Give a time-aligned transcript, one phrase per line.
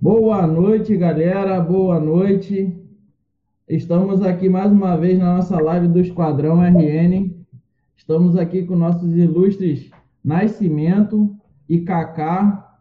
[0.00, 1.60] Boa noite, galera.
[1.60, 2.72] Boa noite.
[3.68, 7.34] Estamos aqui mais uma vez na nossa live do Esquadrão RN.
[7.96, 9.90] Estamos aqui com nossos ilustres
[10.22, 11.36] Nascimento
[11.68, 12.78] e Kaká.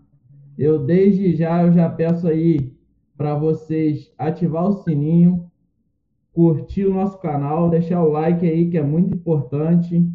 [0.55, 2.71] Eu desde já eu já peço aí
[3.17, 5.49] para vocês ativar o sininho,
[6.31, 10.07] curtir o nosso canal, deixar o like aí que é muito importante.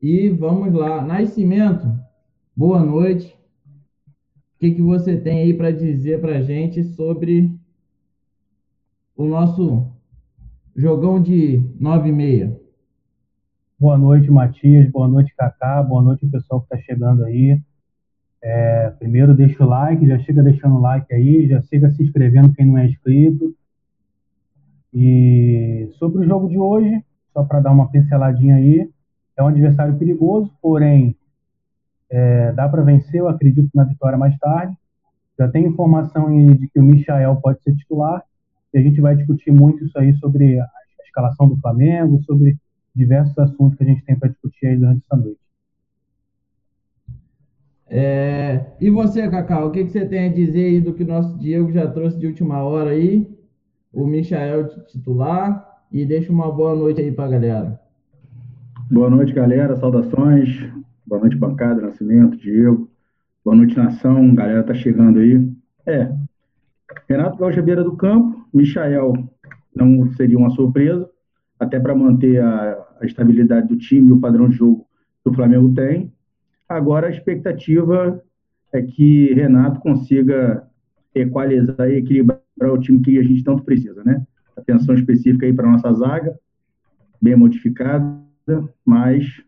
[0.00, 1.02] E vamos lá.
[1.04, 1.92] Nascimento,
[2.54, 3.37] boa noite.
[4.58, 7.48] O que, que você tem aí para dizer para gente sobre
[9.16, 9.86] o nosso
[10.74, 12.60] jogão de 9 e meia?
[13.78, 14.90] Boa noite, Matias.
[14.90, 15.80] Boa noite, Cacá.
[15.80, 17.62] Boa noite, pessoal que está chegando aí.
[18.42, 22.52] É, primeiro, deixa o like, já chega deixando o like aí, já chega se inscrevendo
[22.52, 23.54] quem não é inscrito.
[24.92, 27.00] E sobre o jogo de hoje,
[27.32, 28.90] só para dar uma pinceladinha aí,
[29.36, 31.16] é um adversário perigoso, porém
[32.10, 34.74] é, dá para vencer, eu acredito na vitória mais tarde.
[35.38, 38.22] Já tem informação de que o Michael pode ser titular,
[38.72, 40.66] e a gente vai discutir muito isso aí sobre a
[41.06, 42.56] escalação do Flamengo, sobre
[42.94, 45.40] diversos assuntos que a gente tem para discutir aí durante essa noite.
[47.90, 51.06] É, e você, Cacau, o que, que, você tem a dizer aí do que o
[51.06, 53.26] nosso Diego já trouxe de última hora aí?
[53.92, 57.80] O Michael titular, e deixa uma boa noite aí para a galera.
[58.90, 59.76] Boa noite, galera.
[59.76, 60.70] Saudações.
[61.08, 62.90] Boa noite, bancada, Nascimento, Diego.
[63.42, 64.34] Boa noite, nação.
[64.34, 65.42] Galera tá chegando aí.
[65.86, 66.14] É.
[67.08, 68.46] Renato Gaúcho beira do campo.
[68.52, 69.14] Michael
[69.74, 71.08] não seria uma surpresa,
[71.58, 74.86] até para manter a, a, estabilidade do time e o padrão de jogo
[75.24, 76.12] que o Flamengo tem.
[76.68, 78.22] Agora a expectativa
[78.70, 80.68] é que Renato consiga
[81.14, 84.26] equalizar e equilibrar o time que a gente tanto precisa, né?
[84.54, 86.38] Atenção específica aí para nossa zaga,
[87.18, 88.14] bem modificada,
[88.84, 89.42] mas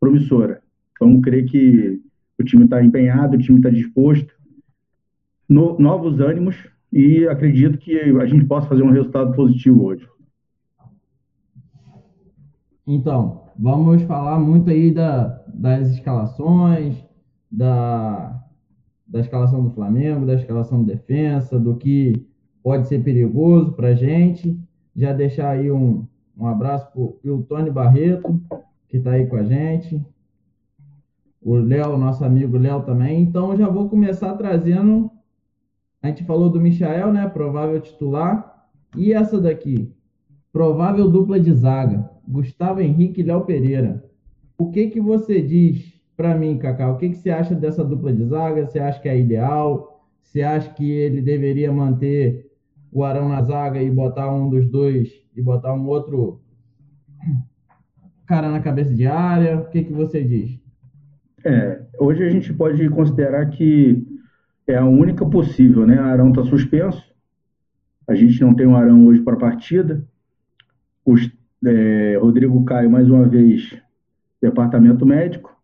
[0.00, 0.59] promissora.
[1.00, 1.98] Vamos crer que
[2.38, 4.34] o time está empenhado, o time está disposto,
[5.48, 6.56] no, novos ânimos
[6.92, 10.06] e acredito que a gente possa fazer um resultado positivo hoje.
[12.86, 17.02] Então, vamos falar muito aí da, das escalações,
[17.50, 18.38] da,
[19.06, 22.26] da escalação do Flamengo, da escalação de defesa, do que
[22.62, 24.58] pode ser perigoso para a gente.
[24.94, 28.40] Já deixar aí um, um abraço para o Tony Barreto,
[28.88, 30.04] que está aí com a gente
[31.42, 33.22] o Léo, nosso amigo Léo também.
[33.22, 35.10] Então já vou começar trazendo.
[36.02, 37.28] A gente falou do Michael, né?
[37.28, 38.68] Provável titular.
[38.96, 39.94] E essa daqui?
[40.52, 42.10] Provável dupla de zaga.
[42.26, 44.04] Gustavo Henrique e Léo Pereira.
[44.58, 46.90] O que que você diz para mim, Cacá?
[46.90, 48.66] O que que você acha dessa dupla de zaga?
[48.66, 50.04] Você acha que é ideal?
[50.22, 52.50] Você acha que ele deveria manter
[52.92, 56.40] o Arão na zaga e botar um dos dois e botar um outro
[58.26, 59.60] cara na cabeça de área?
[59.60, 60.59] O que que você diz?
[61.44, 64.06] É, hoje a gente pode considerar que
[64.66, 65.98] é a única possível, né?
[65.98, 67.02] Arão está suspenso,
[68.06, 70.04] a gente não tem um Arão hoje para a partida.
[71.04, 71.30] Os,
[71.64, 73.80] é, Rodrigo Caio, mais uma vez,
[74.40, 75.56] departamento médico.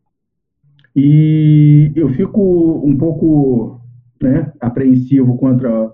[0.95, 3.81] E eu fico um pouco
[4.23, 5.93] né, apreensivo contra,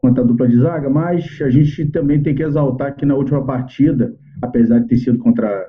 [0.00, 3.44] contra a dupla de zaga, mas a gente também tem que exaltar que na última
[3.44, 5.68] partida, apesar de ter sido contra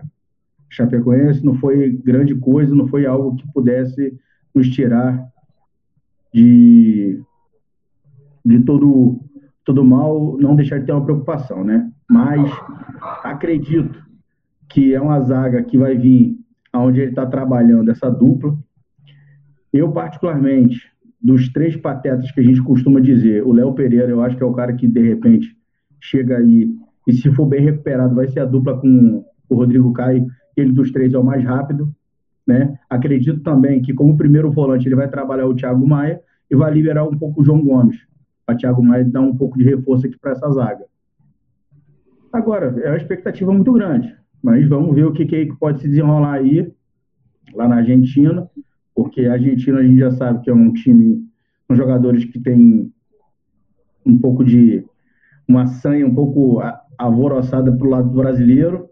[0.72, 4.18] Chapecoense não foi grande coisa, não foi algo que pudesse
[4.56, 5.22] nos tirar
[6.34, 7.22] de,
[8.46, 9.20] de todo,
[9.66, 11.92] todo mal, não deixar de ter uma preocupação, né?
[12.10, 12.50] Mas
[13.22, 14.02] acredito
[14.70, 16.38] que é uma zaga que vai vir
[16.72, 18.58] aonde ele está trabalhando, essa dupla.
[19.74, 20.90] Eu, particularmente,
[21.22, 24.46] dos três patetas que a gente costuma dizer, o Léo Pereira, eu acho que é
[24.46, 25.54] o cara que, de repente,
[26.00, 26.74] chega aí
[27.06, 30.92] e, se for bem recuperado, vai ser a dupla com o Rodrigo Caio ele dos
[30.92, 31.94] três é o mais rápido.
[32.46, 32.78] Né?
[32.90, 37.06] Acredito também que, como primeiro volante, ele vai trabalhar o Thiago Maia e vai liberar
[37.06, 37.98] um pouco o João Gomes,
[38.46, 40.86] para Thiago Maia dar um pouco de reforço aqui para essa zaga.
[42.34, 46.34] Agora, é uma expectativa muito grande, mas vamos ver o que, que pode se desenrolar
[46.34, 46.72] aí,
[47.54, 48.50] lá na Argentina,
[48.96, 51.26] porque a Argentina a gente já sabe que é um time
[51.68, 52.92] com jogadores que tem
[54.06, 54.86] um pouco de
[55.48, 56.62] uma sanha um pouco
[56.98, 58.90] alvoroçada para o lado brasileiro,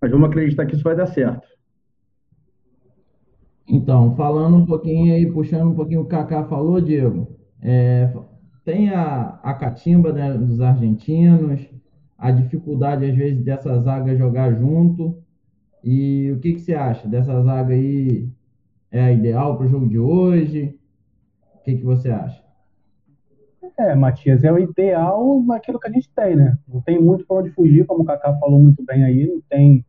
[0.00, 1.46] mas vamos acreditar que isso vai dar certo.
[3.68, 8.12] Então, falando um pouquinho aí, puxando um pouquinho o Kaká falou, Diego, é,
[8.64, 11.60] tem a, a catimba né, dos argentinos,
[12.16, 15.22] a dificuldade às vezes dessa zaga jogar junto.
[15.82, 18.28] E o que, que você acha dessa zaga aí?
[18.90, 20.78] É ideal para o jogo de hoje?
[21.54, 22.45] O que, que você acha?
[23.78, 26.56] É, Matias, é o ideal naquilo que a gente tem, né?
[26.66, 29.84] Não tem muito para onde fugir, como o Kaká falou muito bem aí, não tem.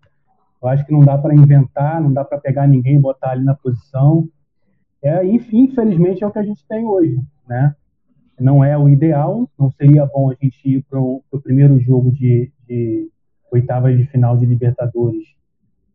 [0.61, 3.45] Eu acho que não dá para inventar, não dá para pegar ninguém e botar ali
[3.45, 4.27] na posição.
[5.01, 7.75] É, infelizmente é o que a gente tem hoje, né?
[8.39, 12.51] não é o ideal, não seria bom a gente ir para o primeiro jogo de,
[12.67, 13.09] de
[13.51, 15.23] oitavas de final de Libertadores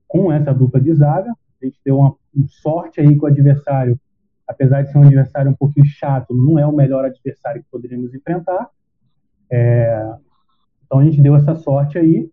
[0.08, 1.30] com essa dupla de zaga.
[1.30, 2.16] A gente deu uma
[2.48, 3.98] sorte aí com o adversário,
[4.46, 8.14] apesar de ser um adversário um pouquinho chato, não é o melhor adversário que poderíamos
[8.14, 8.68] enfrentar.
[9.50, 10.14] É,
[10.84, 12.28] então a gente deu essa sorte aí,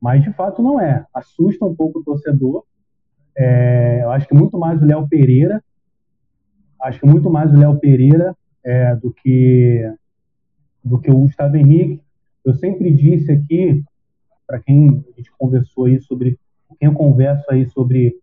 [0.00, 1.04] mas de fato não é.
[1.14, 2.64] Assusta um pouco o torcedor.
[3.36, 5.62] É, eu acho que muito mais o Léo Pereira,
[6.82, 8.34] acho que muito mais o Léo Pereira
[8.64, 9.92] é, do que
[10.82, 12.00] do que o Gustavo Henrique.
[12.44, 13.82] Eu sempre disse aqui
[14.46, 16.38] para quem a gente conversou aí sobre
[16.78, 18.16] quem eu converso aí sobre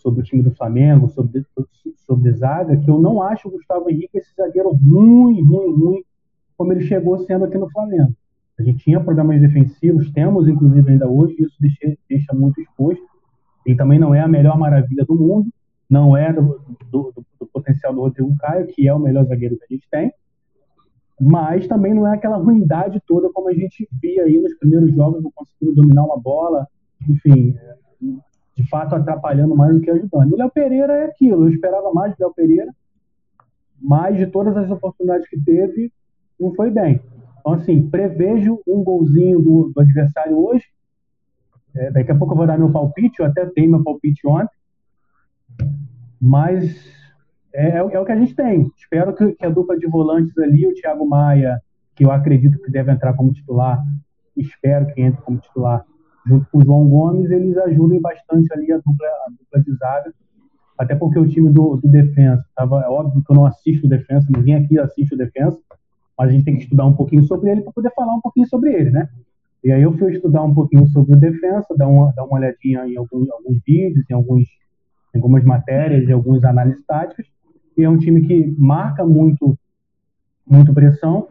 [0.00, 1.44] sobre o time do Flamengo, sobre
[2.08, 6.04] sobre zaga, que eu não acho o Gustavo Henrique esse zagueiro ruim, ruim, ruim,
[6.56, 8.14] como ele chegou sendo aqui no Flamengo.
[8.58, 13.04] A gente tinha problemas defensivos, temos inclusive ainda hoje, isso deixa, deixa muito exposto.
[13.64, 15.50] Ele também não é a melhor maravilha do mundo,
[15.88, 16.60] não é do,
[16.90, 20.12] do, do, potencial do Rodrigo Caio, que é o melhor zagueiro que a gente tem,
[21.20, 25.22] mas também não é aquela ruindade toda como a gente via aí nos primeiros jogos,
[25.22, 26.66] não conseguindo dominar uma bola,
[27.08, 27.54] enfim,
[28.58, 30.30] de fato atrapalhando mais do que ajudando.
[30.30, 32.74] E o Léo Pereira é aquilo, eu esperava mais do Léo Pereira,
[33.80, 35.92] mas de todas as oportunidades que teve,
[36.40, 37.00] não foi bem.
[37.38, 40.64] Então, assim, prevejo um golzinho do, do adversário hoje.
[41.72, 44.58] É, daqui a pouco eu vou dar meu palpite, eu até dei meu palpite ontem.
[46.20, 46.76] Mas
[47.54, 48.72] é, é, é o que a gente tem.
[48.76, 51.62] Espero que, que, a dupla de volantes ali, o Thiago Maia,
[51.94, 53.80] que eu acredito que deve entrar como titular,
[54.36, 55.84] espero que entre como titular,
[56.26, 60.12] junto com o João Gomes, eles ajudem bastante ali a dupla, a dupla de zaga.
[60.76, 63.90] Até porque o time do, do Defensa, tava, é óbvio que eu não assisto o
[63.90, 65.58] Defensa, ninguém aqui assiste o Defensa,
[66.16, 68.46] mas a gente tem que estudar um pouquinho sobre ele para poder falar um pouquinho
[68.46, 69.08] sobre ele, né?
[69.64, 72.86] E aí eu fui estudar um pouquinho sobre o Defensa, dar uma, dar uma olhadinha
[72.86, 74.46] em alguns, alguns vídeos, em alguns
[75.14, 77.26] em algumas matérias e algumas análises táticas,
[77.76, 79.58] e é um time que marca muito,
[80.46, 81.28] muito pressão.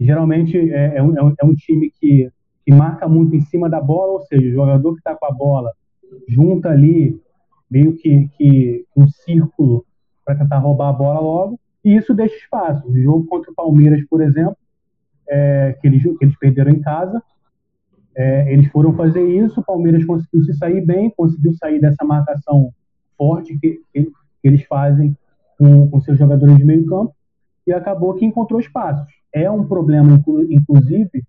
[0.00, 2.30] Geralmente é, é, um, é um é time que,
[2.64, 5.32] que marca muito em cima da bola, ou seja, o jogador que está com a
[5.32, 5.72] bola
[6.28, 7.20] junta ali
[7.70, 9.84] meio que, que um círculo
[10.24, 12.88] para tentar roubar a bola logo, e isso deixa espaço.
[12.88, 14.56] No jogo contra o Palmeiras, por exemplo,
[15.28, 17.22] é, que, eles, que eles perderam em casa,
[18.16, 22.72] é, eles foram fazer isso, o Palmeiras conseguiu se sair bem, conseguiu sair dessa marcação
[23.18, 24.12] forte que, que
[24.42, 25.16] eles fazem
[25.58, 27.14] com, com, seus jogadores de meio campo
[27.66, 29.12] e acabou que encontrou espaços.
[29.32, 31.24] É um problema, inclusive,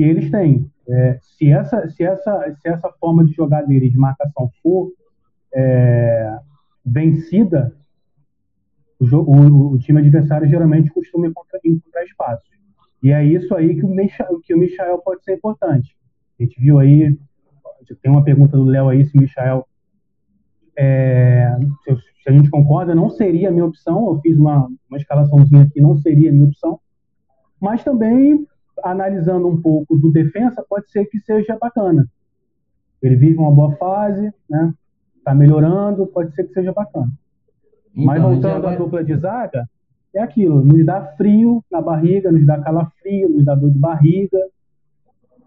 [0.00, 0.66] que eles têm.
[0.88, 4.90] É, se, essa, se, essa, se essa forma de jogar deles de marcação for
[5.52, 6.38] é,
[6.84, 7.76] vencida,
[8.98, 12.48] o, o, o, time adversário geralmente costuma encontrar, encontrar espaços.
[13.02, 15.94] E é isso aí que o, Michael, que o Michael pode ser importante.
[16.38, 17.14] A gente viu aí,
[18.00, 19.66] tem uma pergunta do Léo aí se o Michael
[20.78, 24.06] é, se a gente concorda, não seria a minha opção.
[24.06, 26.80] Eu fiz uma, uma escalaçãozinha aqui, não seria a minha opção.
[27.60, 28.46] Mas também,
[28.84, 32.06] analisando um pouco do defensa, pode ser que seja bacana.
[33.02, 34.74] Ele vive uma boa fase, né?
[35.24, 37.10] Tá melhorando, pode ser que seja bacana.
[37.92, 38.74] Então, Mas voltando vai...
[38.74, 39.68] à dupla de zaga,
[40.14, 44.38] é aquilo, nos dá frio na barriga, nos dá calafrio, nos dá dor de barriga.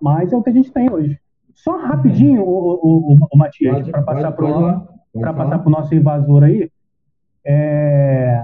[0.01, 1.19] Mas é o que a gente tem hoje.
[1.53, 2.43] Só rapidinho, é.
[2.43, 6.43] o, o, o, o Matias, para passar para o para passar para o nosso invasor
[6.43, 6.71] aí,
[7.45, 8.43] é...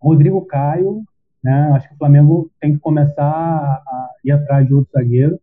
[0.00, 1.02] Rodrigo Caio,
[1.42, 1.72] né?
[1.74, 5.38] Acho que o Flamengo tem que começar a ir atrás de outro zagueiro.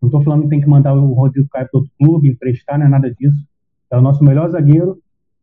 [0.00, 2.86] Não estou falando que tem que mandar o Rodrigo Caio para outro clube, emprestar, não
[2.86, 3.46] é nada disso.
[3.90, 4.98] É o nosso melhor zagueiro,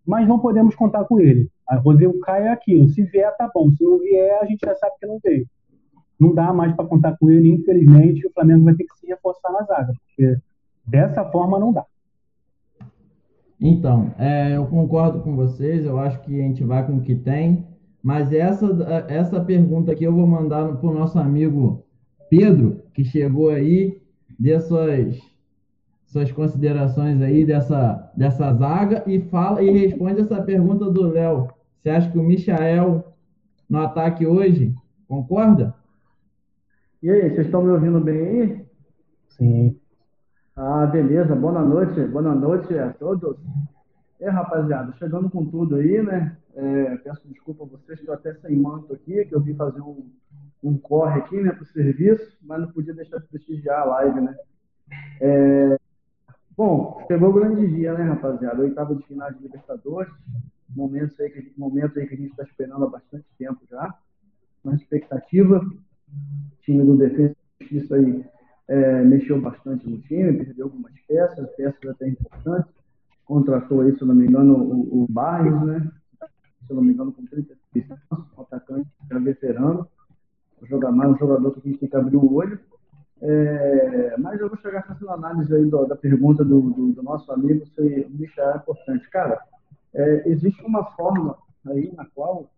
[0.05, 1.49] mas não podemos contar com ele.
[1.69, 2.87] O Rodrigo Caio é aquilo.
[2.89, 3.69] Se vier, tá bom.
[3.71, 5.45] Se não vier, a gente já sabe que não veio.
[6.19, 8.25] Não dá mais para contar com ele, infelizmente.
[8.25, 10.37] O Flamengo vai ter que se reforçar na zaga, porque
[10.85, 11.85] dessa forma não dá.
[13.59, 17.15] Então, é, eu concordo com vocês, eu acho que a gente vai com o que
[17.15, 17.65] tem,
[18.01, 18.67] mas essa,
[19.07, 21.83] essa pergunta aqui eu vou mandar para o nosso amigo
[22.29, 24.01] Pedro, que chegou aí,
[24.37, 25.17] dê suas,
[26.05, 31.47] suas considerações aí dessa, dessa zaga e fala e responde essa pergunta do Léo.
[31.81, 33.03] Você acha que o Michael
[33.69, 34.73] no ataque hoje
[35.07, 35.73] concorda?
[37.01, 38.65] E aí, vocês estão me ouvindo bem aí?
[39.29, 39.79] Sim.
[40.55, 41.35] Ah, beleza.
[41.35, 42.01] Boa noite.
[42.07, 43.37] Boa noite a todos.
[44.19, 46.37] É, rapaziada, chegando com tudo aí, né?
[46.55, 50.09] É, peço desculpa a vocês, estou até sem manto aqui, que eu vim fazer um,
[50.63, 54.21] um corre aqui, né, para o serviço, mas não podia deixar de prestigiar a live,
[54.21, 54.35] né?
[55.21, 55.77] É,
[56.55, 58.61] bom, chegou o grande dia, né, rapaziada?
[58.61, 60.11] Oitava de final de Libertadores,
[60.75, 63.93] momento aí que, momento aí que a gente está esperando há bastante tempo já,
[64.63, 65.63] uma expectativa,
[66.61, 67.35] time do Defesa
[67.75, 68.25] isso aí
[68.67, 72.71] é, mexeu bastante no time, perdeu algumas peças, peças até importantes.
[73.27, 75.91] Contratou aí, se não me engano, o, o Barres, né?
[76.65, 79.87] Se não me engano, com 36 anos, um atacante já veterano.
[80.63, 82.57] jogar mais um jogador que a gente tem que abrir o olho.
[83.21, 87.29] É, mas eu vou chegar fazendo análise aí do, da pergunta do, do, do, nosso
[87.31, 89.09] amigo se o Michel é importante.
[89.09, 89.41] Cara,
[89.93, 92.49] é, existe uma forma aí na qual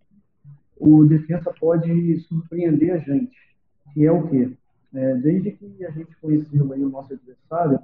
[0.77, 3.35] o defesa pode surpreender a gente,
[3.93, 4.51] que é o quê?
[4.93, 7.79] É, desde que a gente conheceu aí o nosso adversário,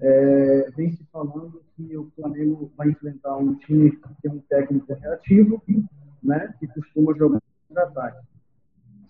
[0.00, 4.92] é, vem se falando que o Flamengo vai enfrentar um time que tem um técnico
[4.94, 5.62] reativo,
[6.22, 8.26] né, que costuma jogar contra-ataque.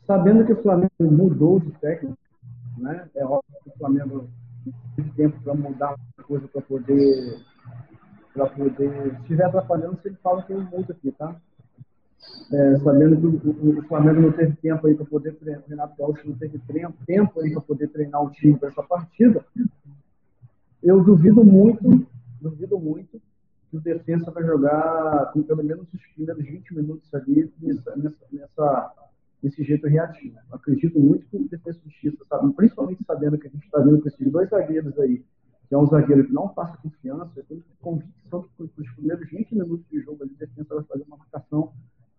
[0.06, 2.16] Sabendo que o Flamengo mudou de técnico,
[2.78, 4.28] né, é óbvio que o Flamengo
[4.96, 7.38] tem tempo para mudar uma coisa para poder
[8.34, 11.34] para poder se estiver atrapalhando, ele fala que eu mudo aqui, tá?
[12.52, 16.58] É, sabendo que o, Flamengo não teve tempo aí para poder treinar, o não teve
[17.06, 19.44] tempo aí para poder treinar o time para essa partida,
[20.82, 22.06] eu duvido muito,
[22.40, 23.20] duvido muito
[23.70, 28.94] que o defesa vai jogar com pelo menos os primeiros 20 minutos ali nessa, nessa,
[29.42, 30.38] jeito reativo.
[30.50, 32.52] Acredito muito que o defesa de justiça, sabe?
[32.54, 35.24] principalmente sabendo que a gente está vendo com esses dois zagueiros aí,
[35.68, 39.54] que é um zagueiro que não passa confiança, eu tenho convicção que nos primeiros 20
[39.54, 41.72] minutos de jogo ali, a defesa vai fazer uma marcação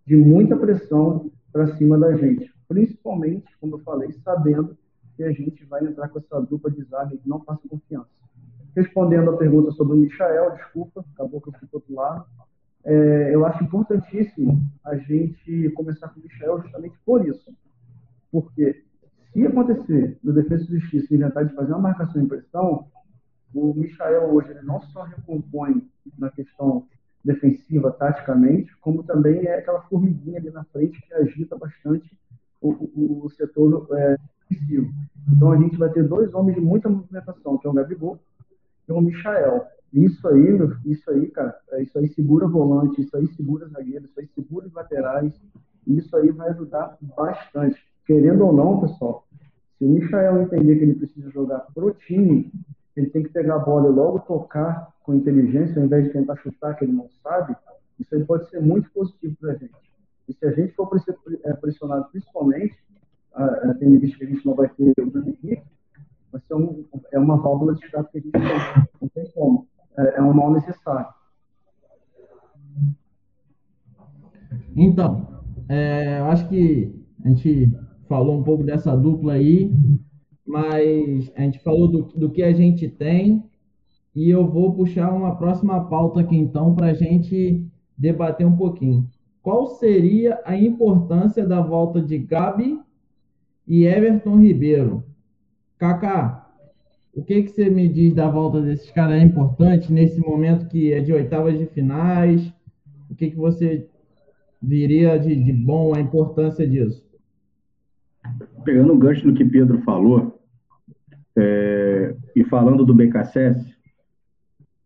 [0.05, 2.53] de muita pressão para cima da gente.
[2.67, 4.77] Principalmente, como eu falei, sabendo
[5.15, 8.09] que a gente vai entrar com essa dupla de zaga que não passa confiança.
[8.79, 12.25] Respondendo a pergunta sobre o Michael, desculpa, acabou que eu fui para outro lado.
[12.85, 17.53] É, eu acho importantíssimo a gente começar com o Michel justamente por isso.
[18.31, 18.81] Porque
[19.33, 22.87] se acontecer do Defesa de Justiça inventar de fazer uma marcação em pressão,
[23.53, 25.85] o Michael hoje ele não só recompõe
[26.17, 26.87] na questão
[27.21, 32.17] defensiva, taticamente, como também é aquela formiguinha ali na frente que agita bastante
[32.61, 34.15] o, o, o setor é,
[34.49, 34.89] defensivo.
[35.35, 38.17] Então a gente vai ter dois homens de muita movimentação, que é o Gabigol
[38.89, 39.65] e o Michael.
[39.93, 44.27] Isso aí, isso aí, cara, isso aí segura volante, isso aí segura zagueiro, isso aí
[44.35, 45.33] segura os laterais,
[45.87, 47.81] isso aí vai ajudar bastante.
[48.05, 49.25] Querendo ou não, pessoal,
[49.77, 52.51] se o Michael entender que ele precisa jogar pro time,
[52.95, 56.35] ele tem que pegar a bola e logo tocar com inteligência, ao invés de tentar
[56.37, 57.55] chutar que ele não sabe,
[57.99, 59.73] isso aí pode ser muito positivo para a gente.
[60.27, 60.89] E se a gente for
[61.43, 62.77] é, pressionado, principalmente,
[63.79, 65.63] tendo visto que a gente não vai ter o Bruno Henrique,
[66.31, 68.89] vai ser um, é uma válvula de escape que a gente.
[69.01, 69.67] Não tem como.
[69.97, 71.07] É, é um mal necessário.
[74.75, 75.27] Então,
[75.67, 77.71] é, eu acho que a gente
[78.07, 79.71] falou um pouco dessa dupla aí,
[80.45, 83.43] mas a gente falou do, do que a gente tem
[84.15, 87.65] e eu vou puxar uma próxima pauta aqui então para a gente
[87.97, 89.07] debater um pouquinho.
[89.41, 92.79] Qual seria a importância da volta de Gabi
[93.67, 95.03] e Everton Ribeiro?
[95.79, 96.45] Kaká,
[97.15, 99.21] o que, que você me diz da volta desses caras?
[99.21, 102.53] É importante nesse momento que é de oitavas de finais?
[103.09, 103.87] O que, que você
[104.61, 107.03] diria de, de bom a importância disso?
[108.63, 110.37] Pegando o gancho no que Pedro falou,
[111.35, 113.73] é, e falando do BKSS,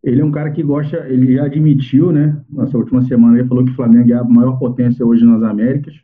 [0.02, 2.40] ele é um cara que gosta, ele já admitiu, né?
[2.48, 5.94] Nessa última semana ele falou que o Flamengo é a maior potência hoje nas Américas.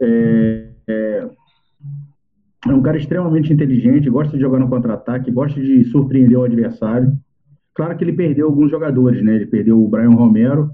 [0.00, 1.30] É, é,
[2.68, 7.12] é um cara extremamente inteligente, gosta de jogar no contra-ataque, gosta de surpreender o adversário.
[7.74, 9.34] Claro que ele perdeu alguns jogadores, né?
[9.34, 10.70] Ele perdeu o Brian Romero,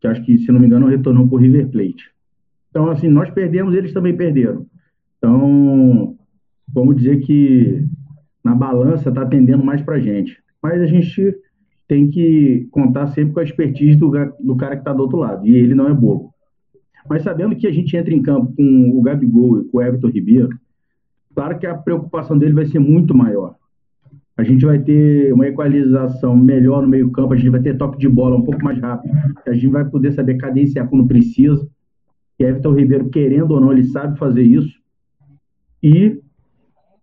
[0.00, 2.10] que acho que, se não me engano, retornou para o River Plate.
[2.70, 4.66] Então, assim, nós perdemos, eles também perderam.
[5.18, 6.16] Então,
[6.72, 7.84] vamos dizer que
[8.42, 11.36] na balança está atendendo mais para a gente mas a gente
[11.88, 14.10] tem que contar sempre com a expertise do,
[14.40, 16.32] do cara que está do outro lado, e ele não é bobo.
[17.08, 20.08] Mas sabendo que a gente entra em campo com o Gabigol e com o Everton
[20.08, 20.48] Ribeiro,
[21.34, 23.54] claro que a preocupação dele vai ser muito maior.
[24.36, 28.08] A gente vai ter uma equalização melhor no meio-campo, a gente vai ter toque de
[28.08, 29.14] bola um pouco mais rápido,
[29.46, 31.68] a gente vai poder saber cadenciar quando precisa.
[32.38, 34.80] E Everton Ribeiro, querendo ou não, ele sabe fazer isso.
[35.82, 36.20] E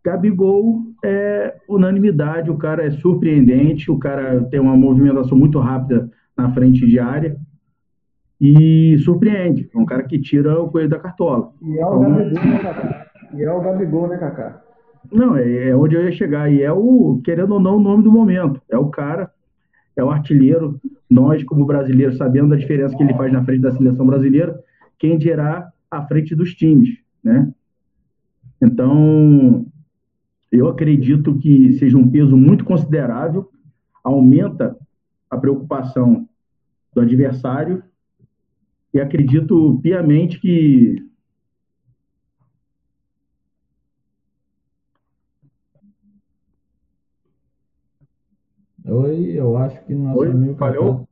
[0.04, 6.52] Gabigol é unanimidade, o cara é surpreendente, o cara tem uma movimentação muito rápida na
[6.52, 7.38] frente de área
[8.42, 9.70] e surpreende.
[9.74, 11.52] É um cara que tira o coelho da cartola.
[11.62, 13.06] E é o Gabigol, né?
[13.34, 14.62] E é o Gabigol, né, Cacá?
[15.12, 16.52] Não, é, é onde eu ia chegar.
[16.52, 18.62] E é o, querendo ou não, o nome do momento.
[18.70, 19.32] É o cara,
[19.96, 20.80] é o artilheiro.
[21.10, 24.60] Nós, como brasileiros, sabendo da diferença que ele faz na frente da seleção brasileira,
[24.98, 26.90] quem dirá à frente dos times,
[27.24, 27.52] né?
[28.62, 29.66] Então,
[30.52, 33.50] eu acredito que seja um peso muito considerável,
[34.04, 34.76] aumenta
[35.30, 36.28] a preocupação
[36.94, 37.84] do adversário
[38.94, 41.10] e acredito piamente que
[48.86, 51.08] Oi, eu acho que nosso Oi, amigo falhou?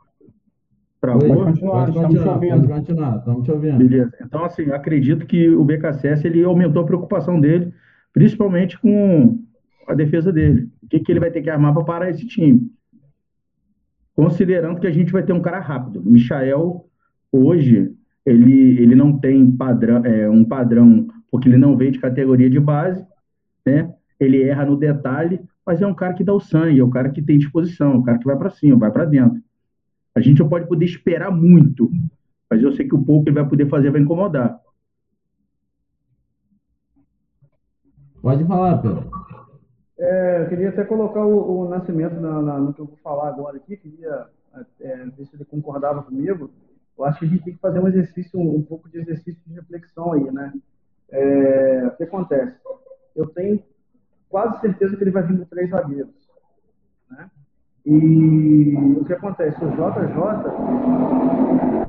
[1.00, 1.22] Travou?
[1.22, 3.78] Pode continuar, pode continuar, pode continuar, estamos te ouvindo.
[3.78, 4.12] Beleza.
[4.22, 7.74] Então, assim, acredito que o BKSS ele aumentou a preocupação dele,
[8.14, 9.40] principalmente com
[9.88, 10.70] a defesa dele.
[10.84, 12.70] O que, que ele vai ter que armar para parar esse time?
[14.16, 16.02] Considerando que a gente vai ter um cara rápido.
[16.04, 16.86] Michael,
[17.32, 17.94] hoje,
[18.26, 22.60] ele, ele não tem padrão, é, um padrão, porque ele não veio de categoria de
[22.60, 23.06] base,
[23.66, 23.94] né?
[24.20, 27.10] Ele erra no detalhe, mas é um cara que dá o sangue, é um cara
[27.12, 29.44] que tem disposição, é um cara que vai para cima, vai para dentro.
[30.16, 31.92] A gente não pode poder esperar muito,
[32.50, 34.62] mas eu sei que o pouco que ele vai poder fazer vai incomodar.
[38.22, 39.12] Pode falar, Pedro.
[40.00, 43.28] É, eu queria até colocar o, o Nascimento na, na, no que eu vou falar
[43.28, 44.28] agora aqui, queria
[44.80, 46.50] é, ver se ele concordava comigo.
[46.98, 49.42] Eu acho que a gente tem que fazer um exercício, um, um pouco de exercício
[49.46, 50.54] de reflexão aí, né?
[51.10, 52.56] É, o que acontece?
[53.14, 53.62] Eu tenho
[54.30, 56.30] quase certeza que ele vai vir com três zagueiros,
[57.10, 57.30] né?
[57.86, 59.64] E o que acontece?
[59.64, 61.88] O JJ.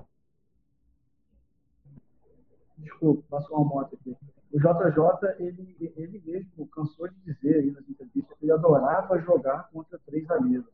[2.78, 4.16] Desculpa, passou uma moto aqui.
[4.52, 9.68] O JJ, ele, ele mesmo cansou de dizer aí nas entrevistas que ele adorava jogar
[9.72, 10.68] contra três zagueiros.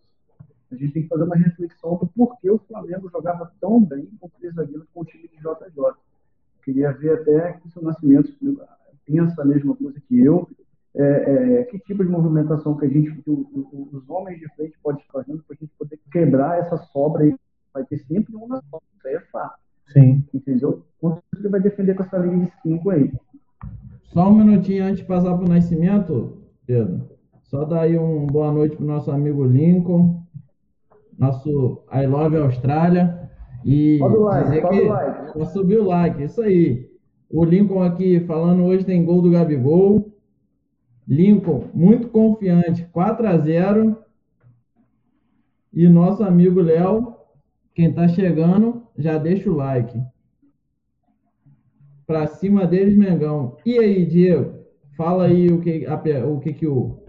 [0.71, 4.29] A gente tem que fazer uma reflexão do porquê o Flamengo jogava tão bem com
[4.29, 5.95] três zagueiros com o time de JJ.
[6.63, 8.31] Queria ver até que o seu Nascimento
[9.07, 10.49] pensa a mesma coisa que eu,
[10.97, 15.01] é, é, que tipo de movimentação que a gente, que os homens de frente podem
[15.01, 17.35] estar fazendo para a gente poder quebrar essa sobra aí.
[17.73, 19.59] Vai ter sempre uma sobra, isso aí é fato.
[19.89, 20.25] Sim.
[20.33, 20.85] Entendeu?
[21.01, 23.13] Quanto ele vai defender com essa linha de cinco aí?
[24.05, 27.11] Só um minutinho antes de passar para o Nascimento, Pedro.
[27.43, 30.23] Só dar aí um boa noite para o nosso amigo Lincoln,
[31.19, 33.29] nosso I Love Austrália.
[33.65, 35.47] E o like, dizer que like.
[35.47, 36.89] subir o like, isso aí.
[37.29, 40.14] O Lincoln aqui falando hoje tem gol do Gabigol.
[41.07, 43.97] Lincoln, muito confiante, 4 a 0
[45.73, 47.15] E nosso amigo Léo,
[47.75, 50.01] quem está chegando, já deixa o like.
[52.07, 53.57] Para cima deles, Mengão.
[53.65, 54.65] E aí, Diego?
[54.97, 55.97] Fala aí o que, a,
[56.27, 57.03] o, que, que o,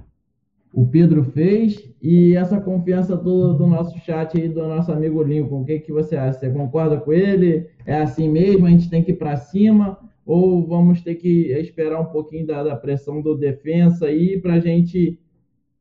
[0.73, 5.61] o Pedro fez e essa confiança toda do nosso chat aí, do nosso amigo Lincoln.
[5.61, 6.39] O que, que você acha?
[6.39, 7.69] Você concorda com ele?
[7.85, 8.65] É assim mesmo?
[8.65, 9.99] A gente tem que ir para cima?
[10.25, 14.59] Ou vamos ter que esperar um pouquinho da, da pressão do defensa aí para a
[14.59, 15.19] gente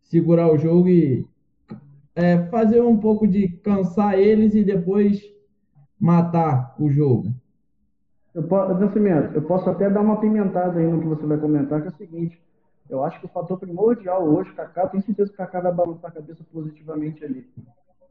[0.03, 1.27] segurar o jogo e
[2.15, 5.23] é, fazer um pouco de cansar eles e depois
[5.99, 7.33] matar o jogo.
[8.35, 11.81] Eu posso, Nascimento, eu posso até dar uma pimentada aí no que você vai comentar,
[11.81, 12.41] que é o seguinte,
[12.91, 16.11] eu acho que o fator primordial hoje, Kaká, tenho certeza que o Kaká vai balançar
[16.11, 17.49] a cabeça positivamente ali.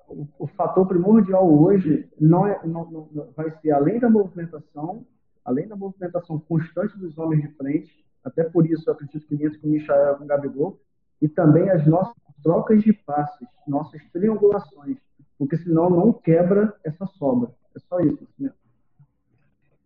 [0.07, 5.05] O, o fator primordial hoje não é, não, não, vai ser além da movimentação,
[5.43, 9.60] além da movimentação constante dos homens de frente, até por isso eu acredito que entre
[9.60, 10.79] com Michael com Gabigol,
[11.21, 14.97] e também as nossas trocas de passes, nossas triangulações,
[15.38, 17.51] porque senão não quebra essa sobra.
[17.75, 18.27] É só isso.
[18.39, 18.51] Né?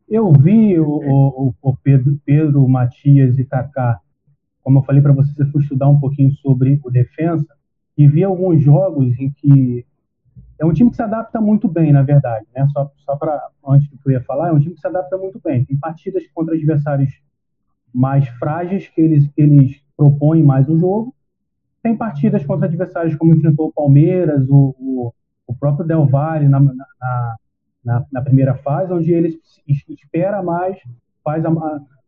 [0.07, 3.99] Eu vi o, o, o Pedro, Pedro, Matias e Kaká,
[4.67, 7.47] como eu falei para vocês, eu fui estudar um pouquinho sobre o defensa
[7.97, 9.85] e vi alguns jogos em que
[10.59, 12.67] é um time que se adapta muito bem, na verdade, né?
[12.73, 15.17] Só, só para antes do que eu ia falar, é um time que se adapta
[15.17, 15.65] muito bem.
[15.65, 17.11] Tem partidas contra adversários
[17.93, 21.13] mais frágeis que eles que eles propõem mais o jogo.
[21.81, 25.13] Tem partidas contra adversários como enfrentou o Palmeiras, o, o,
[25.45, 27.35] o próprio Del Valle na, na,
[27.85, 29.35] na, na, primeira fase, onde eles
[29.67, 30.77] espera mais,
[31.23, 31.49] faz a,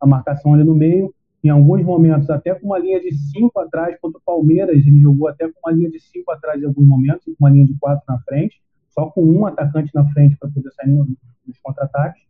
[0.00, 3.98] a marcação ali no meio em alguns momentos, até com uma linha de cinco atrás
[4.00, 7.24] contra o Palmeiras, ele jogou até com uma linha de cinco atrás em alguns momentos,
[7.24, 10.70] com uma linha de quatro na frente, só com um atacante na frente para poder
[10.72, 12.22] sair nos contra-ataques.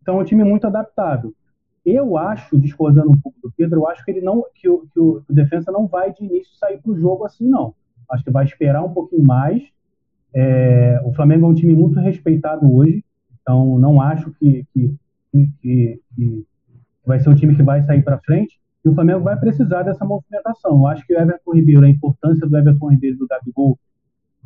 [0.00, 1.34] Então, é um time muito adaptável.
[1.84, 5.00] Eu acho, discordando um pouco do Pedro, eu acho que ele não, que o, que
[5.00, 7.74] o, que o defensa não vai de início sair para o jogo assim, não.
[8.08, 9.62] Acho que vai esperar um pouquinho mais.
[10.32, 13.04] É, o Flamengo é um time muito respeitado hoje,
[13.40, 14.96] então não acho que, que,
[15.30, 16.46] que, que
[17.04, 20.04] vai ser um time que vai sair para frente, e o Flamengo vai precisar dessa
[20.04, 20.72] movimentação.
[20.72, 23.78] Eu acho que o Everton Ribeiro, a importância do Everton Ribeiro e do Gabigol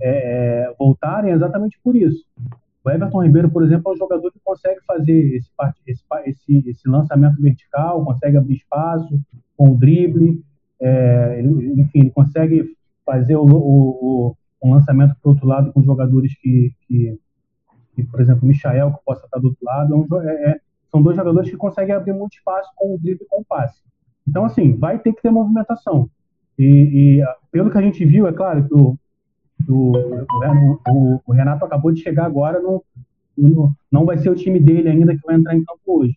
[0.00, 2.24] é, é, voltarem é exatamente por isso.
[2.84, 5.50] O Everton Ribeiro, por exemplo, é um jogador que consegue fazer esse,
[6.26, 9.18] esse, esse lançamento vertical, consegue abrir espaço
[9.56, 10.44] com o drible,
[10.80, 15.72] é, ele, enfim, ele consegue fazer o, o, o um lançamento para o outro lado
[15.72, 17.18] com jogadores que, que,
[17.94, 19.94] que, por exemplo, o Michael, que possa estar do outro lado.
[19.94, 23.24] É, um, é, é são dois jogadores que conseguem abrir muito espaço com o drible
[23.24, 23.80] e com o passe.
[24.26, 26.10] Então, assim, vai ter que ter movimentação.
[26.58, 28.98] E, e pelo que a gente viu, é claro que o,
[29.68, 29.92] o,
[30.88, 32.82] o, o Renato acabou de chegar agora, no,
[33.36, 36.16] no, não vai ser o time dele ainda que vai entrar em campo hoje.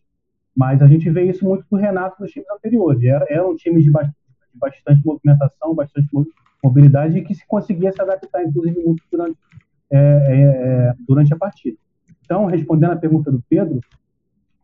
[0.55, 3.03] Mas a gente vê isso muito do Renato nos times anteriores.
[3.03, 4.17] Era, era um time de bastante,
[4.53, 6.09] de bastante movimentação, bastante
[6.63, 9.37] mobilidade e que se conseguia se adaptar, inclusive, muito durante,
[9.91, 11.77] é, é, é durante a partida.
[12.23, 13.79] Então, respondendo a pergunta do Pedro,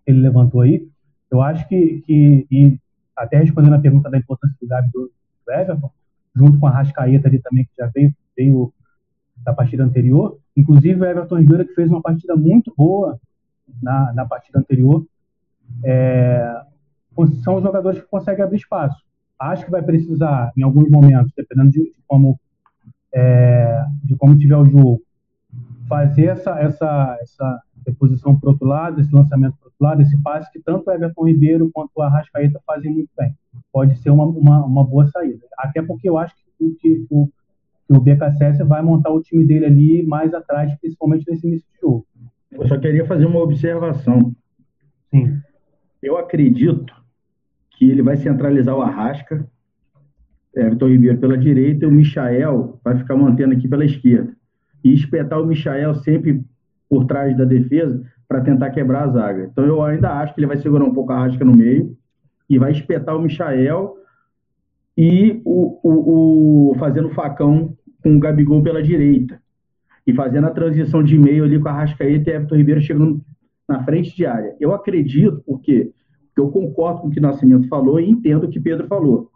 [0.05, 0.87] ele levantou aí,
[1.31, 2.79] eu acho que, que e
[3.15, 5.11] até respondendo a pergunta da importância do Gabi do,
[5.47, 5.91] Everton,
[6.35, 8.73] junto com a Rascaeta ali também, que já veio, veio
[9.37, 13.19] da partida anterior, inclusive o Everton Ribeiro que fez uma partida muito boa
[13.81, 15.05] na, na partida anterior,
[15.83, 16.61] é,
[17.43, 19.03] são os jogadores que conseguem abrir espaço.
[19.39, 22.39] Acho que vai precisar, em alguns momentos, dependendo de, de como
[23.13, 25.01] é, de como tiver o jogo,
[25.87, 30.21] fazer essa, essa, essa reposição para outro lado, esse lançamento para o outro lado, esse
[30.21, 33.33] passe que tanto o Everton Ribeiro quanto o Arrascaeta fazem muito bem.
[33.71, 35.45] Pode ser uma, uma, uma boa saída.
[35.57, 37.27] Até porque eu acho que, que, o,
[37.88, 41.79] que o BKSS vai montar o time dele ali mais atrás, principalmente nesse início de
[41.81, 42.05] jogo.
[42.51, 44.33] Eu só queria fazer uma observação.
[45.11, 45.39] Sim.
[46.01, 46.93] Eu acredito
[47.71, 49.45] que ele vai centralizar o Arrasca,
[50.55, 54.33] Everton Ribeiro pela direita e o Michael vai ficar mantendo aqui pela esquerda.
[54.83, 56.45] E espetar o Michael sempre
[56.88, 58.01] por trás da defesa
[58.35, 59.49] para tentar quebrar a zaga.
[59.49, 61.95] Então eu ainda acho que ele vai segurar um pouco a Arrasca no meio
[62.49, 63.95] e vai espetar o Michael
[64.97, 69.41] e o, o, o fazendo facão com o Gabigol pela direita
[70.05, 73.21] e fazendo a transição de meio ali com a Rascaeta e Everton Ribeiro chegando
[73.69, 74.53] na frente de área.
[74.59, 75.93] Eu acredito, porque
[76.35, 79.31] eu concordo com o que Nascimento falou e entendo o que Pedro falou,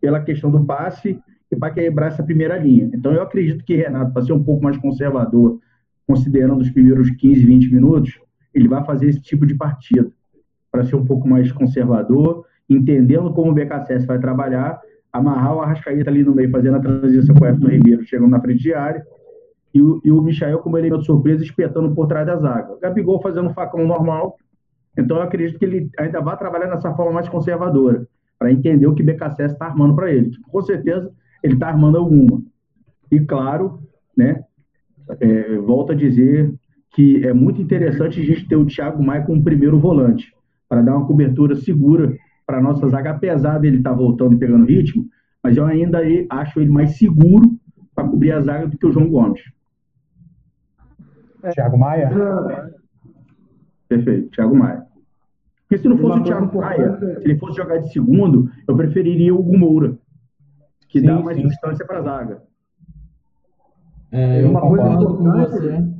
[0.00, 1.16] pela questão do passe
[1.48, 2.90] e para quebrar essa primeira linha.
[2.92, 5.60] Então eu acredito que Renato, para ser um pouco mais conservador,
[6.06, 8.18] considerando os primeiros 15, 20 minutos,
[8.52, 10.10] ele vai fazer esse tipo de partida,
[10.70, 14.80] para ser um pouco mais conservador, entendendo como o BKSS vai trabalhar,
[15.12, 18.40] amarrar o Arrascaeta ali no meio, fazendo a transição com o Everton Ribeiro, chegando na
[18.40, 19.04] frente de área,
[19.72, 22.76] e o, e o Michael como elemento surpresa, espetando por trás da zaga.
[22.80, 24.36] Gabigol fazendo facão normal.
[24.96, 28.06] Então eu acredito que ele ainda vai trabalhar nessa forma mais conservadora,
[28.38, 30.30] para entender o que o BKSS está armando para ele.
[30.48, 31.10] Com certeza
[31.42, 32.40] ele está armando alguma.
[33.10, 33.80] E claro,
[34.16, 34.44] né,
[35.20, 36.52] é, volto a dizer
[36.94, 40.32] que é muito interessante a gente ter o Thiago Maia como primeiro volante,
[40.68, 44.38] para dar uma cobertura segura para a nossa zaga, apesar dele estar tá voltando e
[44.38, 45.06] pegando ritmo,
[45.42, 47.58] mas eu ainda acho ele mais seguro
[47.94, 49.42] para cobrir a zaga do que o João Gomes.
[51.42, 51.50] É.
[51.50, 52.10] Thiago Maia?
[53.88, 54.84] Perfeito, Thiago Maia.
[55.62, 59.34] Porque se não fosse o Thiago Maia, se ele fosse jogar de segundo, eu preferiria
[59.34, 59.98] o Hugo Moura,
[60.88, 61.46] que sim, dá mais sim.
[61.46, 62.42] distância para a zaga.
[64.14, 65.96] É, eu uma coisa importante,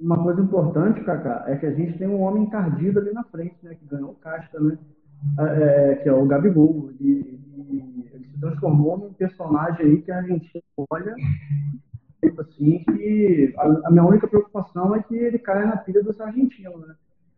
[0.00, 3.56] Uma coisa importante, Kaká, é que a gente tem um homem encardido ali na frente,
[3.62, 3.74] né?
[3.74, 4.76] Que ganhou o Casta, né?
[5.38, 6.90] É, é que é o Gabigol.
[7.00, 11.14] Ele, ele, se transformou num personagem aí que a gente olha
[12.22, 16.20] Tipo assim, que a, a, minha única preocupação é que ele caia na pilha dos
[16.20, 16.94] argentinos, né?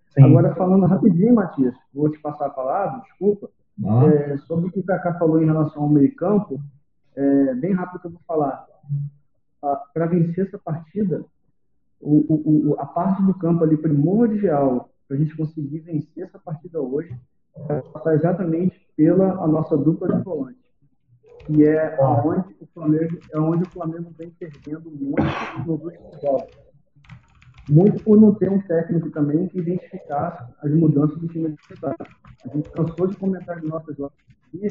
[0.09, 0.23] Sim.
[0.25, 3.51] Agora, falando rapidinho, Matias, vou te passar a palavra, desculpa,
[3.85, 4.07] ah.
[4.07, 6.61] é, sobre o que o Kaká falou em relação ao meio campo,
[7.14, 8.66] é, bem rápido que eu vou falar.
[9.61, 11.25] Para vencer essa partida,
[12.01, 16.81] o, o, a parte do campo ali primordial para a gente conseguir vencer essa partida
[16.81, 17.14] hoje
[17.92, 20.68] passar exatamente pela a nossa dupla de volante
[21.49, 25.23] que é aonde o Flamengo é onde o Flamengo vem perdendo muito
[25.66, 26.68] nos últimos jogos.
[27.71, 31.97] Muito por não ter um técnico também que identificasse as mudanças do time adversário.
[32.44, 34.16] A gente cansou de comentar nos nossos jogos
[34.47, 34.68] aqui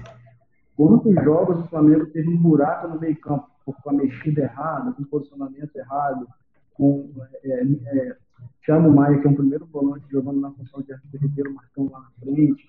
[0.76, 5.04] quantos jogos o Flamengo teve um buraco no meio campo com a mexida errada, com
[5.04, 6.28] posicionamento errado,
[6.74, 7.10] com
[7.44, 8.18] é, é,
[8.64, 12.00] Thiago Maia, que é um primeiro volante jogando na função de Arthur Ribeiro marcando lá
[12.00, 12.68] na frente,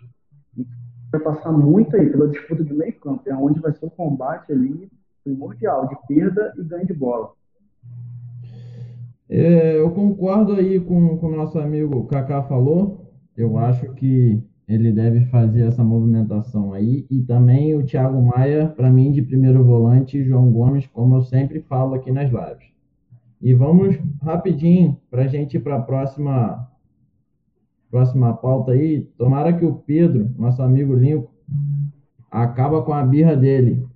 [1.11, 4.52] vai passar muito aí pela disputa de meio campo, é onde vai ser o combate
[4.52, 4.90] ali
[5.24, 7.32] primordial, de perda e ganho de bola.
[9.28, 13.06] É, eu concordo aí com o nosso amigo Kaká falou.
[13.37, 17.07] Eu acho que ele deve fazer essa movimentação aí.
[17.11, 21.22] E também o Thiago Maia, para mim, de primeiro volante, e João Gomes, como eu
[21.22, 22.68] sempre falo aqui nas lives.
[23.40, 26.68] E vamos rapidinho para a gente ir para a próxima
[27.90, 29.00] próxima pauta aí.
[29.16, 31.31] Tomara que o Pedro, nosso amigo Lincoln,
[32.31, 33.87] acaba com a birra dele.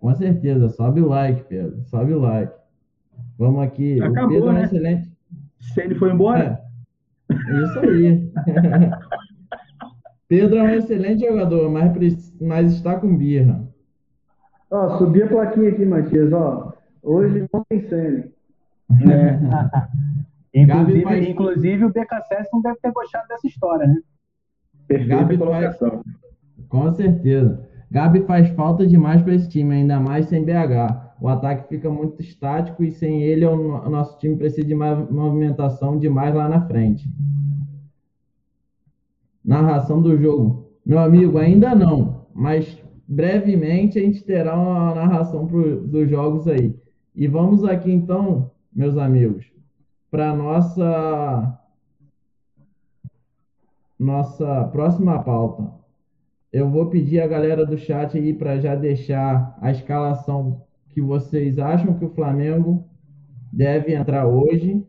[0.00, 0.70] Com certeza.
[0.70, 1.82] Sobe o like, Pedro.
[1.84, 2.52] Sobe o like.
[3.38, 4.00] Vamos aqui.
[4.00, 4.62] Acabou, o Pedro é né?
[4.64, 5.12] excelente.
[5.60, 6.58] Se ele foi embora?
[7.30, 7.62] É.
[7.62, 8.30] Isso aí.
[10.28, 13.66] Pedro é um excelente jogador, mas, mas está com birra.
[14.70, 16.32] Ó, subi a plaquinha aqui, Matias.
[16.32, 18.24] Ó, hoje não tem Sene.
[19.10, 19.38] É.
[20.62, 21.28] Inclusive, faz...
[21.28, 23.96] inclusive o BKSS não deve ter gostado dessa história, né?
[25.06, 25.78] Gabi faz...
[26.68, 27.68] Com certeza.
[27.90, 31.14] Gabi faz falta demais para esse time, ainda mais sem BH.
[31.20, 35.98] O ataque fica muito estático e sem ele o nosso time precisa de mais movimentação
[35.98, 37.06] demais lá na frente.
[39.46, 40.66] Narração do jogo.
[40.84, 46.74] Meu amigo, ainda não, mas brevemente a gente terá uma narração pro, dos jogos aí.
[47.14, 49.46] E vamos aqui então, meus amigos,
[50.10, 51.60] para nossa
[53.98, 55.72] nossa próxima pauta.
[56.52, 61.58] Eu vou pedir a galera do chat aí para já deixar a escalação que vocês
[61.58, 62.84] acham que o Flamengo
[63.52, 64.84] deve entrar hoje.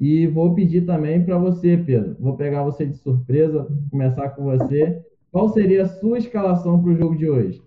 [0.00, 2.16] E vou pedir também para você, Pedro.
[2.20, 5.04] Vou pegar você de surpresa, começar com você.
[5.32, 7.62] Qual seria a sua escalação para o jogo de hoje?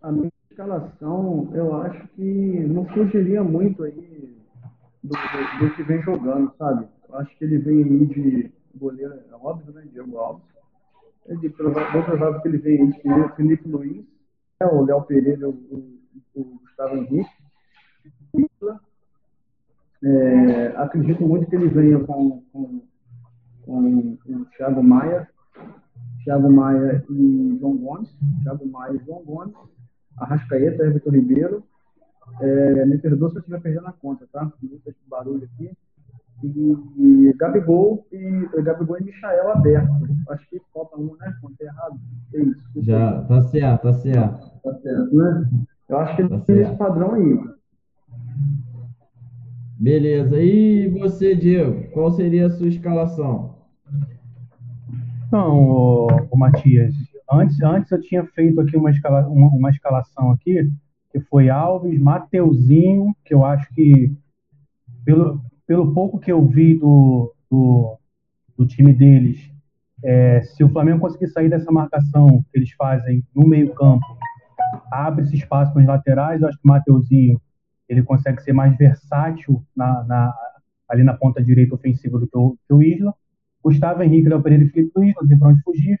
[0.00, 4.36] A minha escalação, eu acho que não fugiria muito aí
[5.02, 6.86] do, do, do que vem jogando, sabe?
[7.08, 9.84] Eu acho que ele vem aí de goleiro, é óbvio, né?
[9.92, 10.44] Diego Alves.
[11.26, 14.04] É de provável, que ele vem aí de Felipe Luiz,
[14.60, 15.98] é, o Léo Pereira, o,
[16.34, 17.30] o Gustavo Henrique.
[20.04, 22.82] É, acredito muito que ele venha com, com,
[23.62, 25.26] com, o Thiago Maia,
[26.22, 29.54] Thiago Maia e João Gomes, Thiago Maia e João Gomes,
[30.18, 31.64] Arrascaeta, Everton Ribeiro.
[32.40, 34.50] É, me perdoa se eu estiver perdendo a conta, tá?
[34.62, 35.70] Muito barulho aqui.
[36.42, 39.90] E, e Gabigol e Gabigol e Michael aberto.
[40.28, 41.34] Acho que falta um, né?
[41.40, 41.98] Contei errado.
[42.34, 42.64] É isso.
[42.82, 44.60] Já, tá certo, tá certo.
[44.62, 45.50] Tá certo, né?
[45.88, 47.54] Eu acho que ele tá tem esse padrão aí.
[49.78, 50.40] Beleza.
[50.40, 53.54] E você, Diego, qual seria a sua escalação?
[55.26, 56.94] Então, o, o Matias,
[57.30, 60.70] antes, antes eu tinha feito aqui uma, escala, uma, uma escalação aqui,
[61.10, 64.12] que foi Alves, Mateuzinho, que eu acho que,
[65.04, 67.98] pelo, pelo pouco que eu vi do, do,
[68.56, 69.50] do time deles,
[70.04, 74.04] é, se o Flamengo conseguir sair dessa marcação que eles fazem no meio campo,
[74.92, 77.40] abre esse espaço nos laterais, eu acho que o Mateuzinho
[77.88, 80.34] ele consegue ser mais versátil na, na,
[80.88, 83.14] ali na ponta direita ofensiva do que o, que o Isla.
[83.62, 85.98] Gustavo Henrique, Léo Pereira e Felipe Luiz, não tem para onde fugir.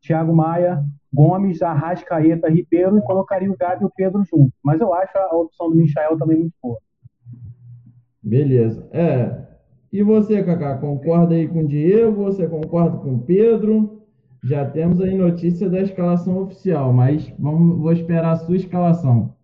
[0.00, 4.52] Thiago Maia, Gomes, Arrascaeta, Ribeiro e colocaria o Gabi e o Pedro junto.
[4.62, 6.78] Mas eu acho a opção do Michael também muito boa.
[8.22, 8.88] Beleza.
[8.92, 9.46] É.
[9.92, 12.24] E você, Kaká, concorda aí com o Diego?
[12.24, 14.02] Você concorda com o Pedro?
[14.42, 19.34] Já temos aí notícia da escalação oficial, mas vamos, vou esperar a sua escalação.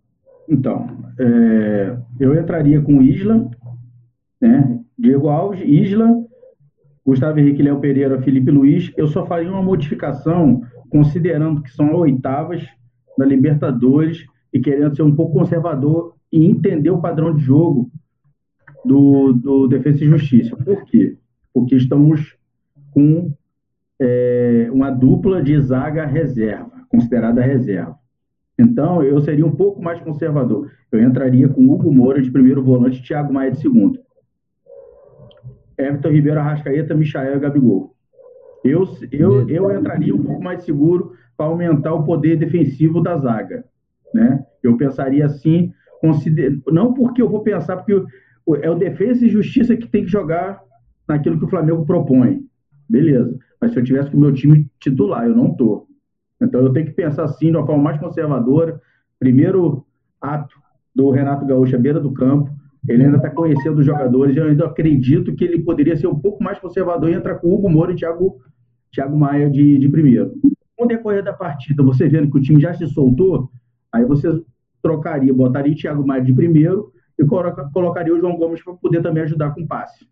[0.49, 0.87] Então,
[1.19, 3.51] é, eu entraria com Isla,
[4.41, 4.81] né?
[4.99, 6.09] Diego Alves, Isla,
[7.05, 8.93] Gustavo Henrique, Léo Pereira, Felipe Luiz.
[8.97, 12.65] Eu só faria uma modificação, considerando que são oitavas
[13.19, 17.91] da Libertadores e querendo ser um pouco conservador e entender o padrão de jogo
[18.85, 20.57] do, do Defesa e Justiça.
[20.57, 21.17] Por quê?
[21.53, 22.37] Porque estamos
[22.91, 23.33] com
[24.01, 27.97] é, uma dupla de zaga reserva, considerada reserva.
[28.59, 30.71] Então, eu seria um pouco mais conservador.
[30.91, 33.99] Eu entraria com Hugo Moura de primeiro volante e Thiago Maia de segundo.
[35.79, 37.95] Everton Ribeiro, Arrascaeta, Michael e Gabigol.
[38.65, 43.65] Eu, eu, eu entraria um pouco mais seguro para aumentar o poder defensivo da zaga.
[44.15, 44.45] Né?
[44.63, 46.61] Eu pensaria assim, consider...
[46.69, 48.05] não porque eu vou pensar, porque
[48.63, 50.63] é o defesa e justiça que tem que jogar
[51.09, 52.47] naquilo que o Flamengo propõe.
[52.89, 53.37] Beleza.
[53.61, 55.89] Mas se eu tivesse com o meu time titular, eu não estou.
[56.43, 58.81] Então eu tenho que pensar assim, de uma forma mais conservadora.
[59.19, 59.85] Primeiro
[60.21, 60.55] ato
[60.95, 62.51] do Renato Gaúcho à beira do campo,
[62.89, 66.43] ele ainda está conhecendo os jogadores, eu ainda acredito que ele poderia ser um pouco
[66.43, 68.41] mais conservador e entrar com o Hugo Moura e Thiago,
[68.93, 70.33] Thiago Maia de, de primeiro.
[70.77, 73.51] Com o decorrer da partida, você vendo que o time já se soltou,
[73.93, 74.29] aí você
[74.83, 77.25] trocaria, botaria o Thiago Maia de primeiro e
[77.73, 80.05] colocaria o João Gomes para poder também ajudar com passe.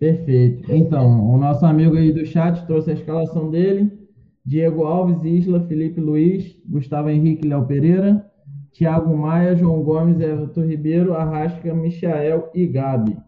[0.00, 0.72] Perfeito.
[0.72, 3.92] Então, o nosso amigo aí do chat trouxe a escalação dele.
[4.46, 8.24] Diego Alves, Isla, Felipe Luiz, Gustavo Henrique, Léo Pereira,
[8.72, 13.18] Thiago Maia, João Gomes, Everton Ribeiro, Arrasca, Michael e Gabi.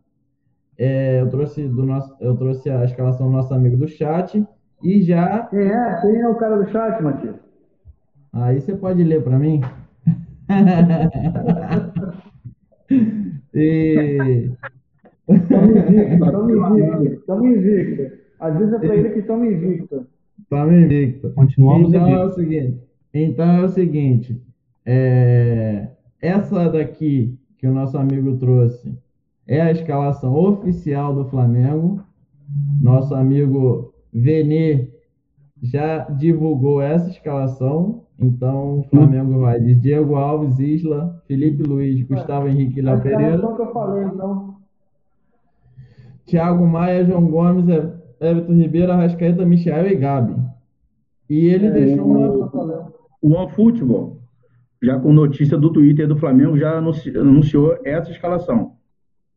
[0.78, 4.42] É, eu, trouxe do nosso, eu trouxe a escalação do nosso amigo do chat
[4.82, 5.40] e já.
[5.48, 6.00] Quem é?
[6.00, 7.36] Quem é o cara do chat, Matias?
[8.32, 9.60] Aí você pode ler para mim.
[13.54, 14.50] e
[15.26, 18.16] Tamo invicto, tamo invicto, tamo invicto.
[18.40, 20.06] Avisa pra ele que tamo invicto.
[20.50, 21.30] Tamo invicto.
[21.30, 22.20] Continuamos então invicto.
[22.20, 22.80] é o seguinte.
[23.14, 24.42] Então é o seguinte.
[24.84, 25.88] É,
[26.20, 28.92] essa daqui que o nosso amigo trouxe
[29.46, 32.02] é a escalação oficial do Flamengo.
[32.82, 34.88] Nosso amigo Venê
[35.62, 38.02] já divulgou essa escalação.
[38.18, 43.34] Então o Flamengo vai de Diego Alves, Isla, Felipe Luiz, Gustavo Henrique e Léo Pereira.
[43.36, 44.51] Escalação que eu falei, então.
[46.26, 47.64] Thiago Maia, João Gomes,
[48.20, 50.34] Everton Ribeiro, Arrascaeta, Michel e Gabi.
[51.28, 52.92] E ele É, deixou uma.
[53.20, 54.18] O OneFootball,
[54.82, 58.72] já com notícia do Twitter do Flamengo, já anunci- anunciou essa escalação.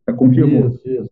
[0.08, 0.68] Já confirmou.
[0.70, 1.10] Isso, isso.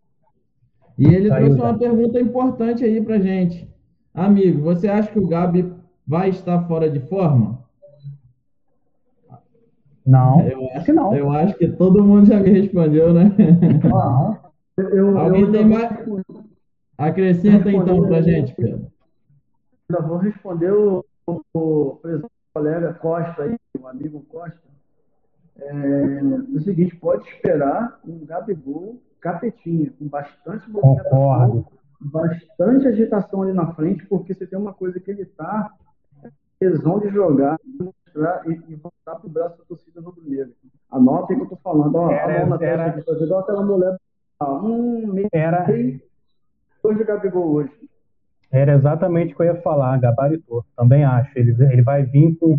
[0.98, 3.68] E ele Saiu trouxe uma pergunta importante aí pra gente.
[4.12, 5.72] Amigo, você acha que o Gabi
[6.06, 7.58] vai estar fora de forma?
[10.06, 11.14] Não, eu acho que não.
[11.14, 13.32] Eu acho que todo mundo já me respondeu, né?
[13.94, 14.38] Ah,
[14.76, 15.90] eu, Alguém eu tem mais.
[16.96, 18.86] Acrescenta então pra gente, Pedro.
[19.88, 21.60] Ainda vou responder o, o, o,
[22.02, 24.58] o colega Costa aí, o amigo Costa.
[25.56, 26.22] É,
[26.54, 31.66] o seguinte, pode esperar um Gabigol capetinha, com bastante movimentação,
[32.00, 35.72] bastante agitação ali na frente, porque você tem uma coisa que ele está
[36.58, 37.58] tesão de jogar
[38.14, 40.50] mostrar, e, e voltar para o braço da torcida rubro-negra.
[40.90, 41.94] Anota aí que eu estou falando.
[41.96, 43.98] Ó, era, a mão na era, igual aquela mulher.
[44.64, 45.66] Um meio era,
[46.82, 47.72] dois de Gabigol hoje.
[48.50, 50.64] Era exatamente o que eu ia falar, gabaritou.
[50.76, 51.36] Também acho.
[51.36, 52.58] Ele, ele vai vir com.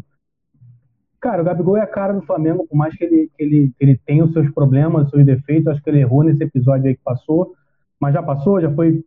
[1.22, 3.84] Cara, o Gabigol é a cara do Flamengo, por mais que ele, que ele, que
[3.84, 5.68] ele tenha os seus problemas, os seus defeitos.
[5.68, 7.54] Acho que ele errou nesse episódio aí que passou.
[8.00, 9.04] Mas já passou, já foi,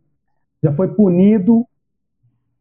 [0.61, 1.65] já foi punido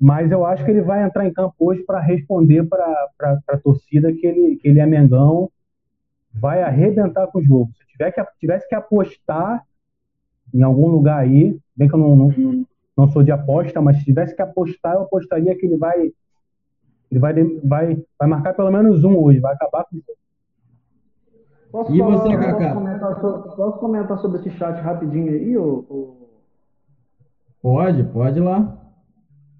[0.00, 3.10] mas eu acho que ele vai entrar em campo hoje para responder para
[3.48, 5.50] a torcida que ele, que ele é Mengão,
[6.32, 7.72] vai arrebentar com o jogo.
[7.76, 9.64] Se tiver que, tivesse que apostar
[10.52, 14.04] em algum lugar aí, bem que eu não, não, não sou de aposta, mas se
[14.04, 16.12] tivesse que apostar, eu apostaria que ele vai
[17.10, 17.32] ele vai,
[17.64, 20.00] vai, vai marcar pelo menos um hoje, vai acabar com.
[21.70, 25.56] Posso e falar, você, Posso comentar, sobre, posso comentar sobre esse chat rapidinho aí?
[25.56, 26.30] Ou, ou...
[27.60, 28.76] Pode, pode lá.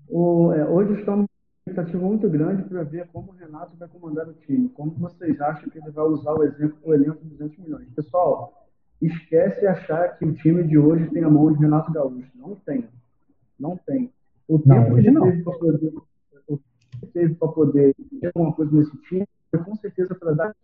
[0.08, 1.28] O, é, hoje estamos uma
[1.66, 4.70] expectativa muito grande para ver como o Renato vai comandar o time.
[4.70, 7.88] Como vocês acham que ele vai usar o exemplo do elenco de 200 milhões?
[7.94, 8.67] Pessoal,
[9.00, 12.30] esquece achar que o time de hoje tem a mão de Renato Gaúcho.
[12.34, 12.88] Não tem.
[13.58, 14.12] Não tem.
[14.46, 15.92] O tempo não, que ele teve para poder,
[16.48, 16.58] o
[17.00, 20.54] que teve para poder ter alguma coisa nesse time foi com certeza para dar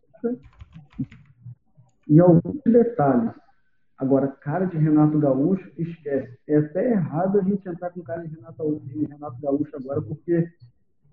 [2.08, 3.32] em alguns detalhes.
[3.96, 6.36] Agora, cara de Renato Gaúcho, esquece.
[6.48, 10.48] É até errado a gente entrar com cara de Renato, de Renato Gaúcho agora, porque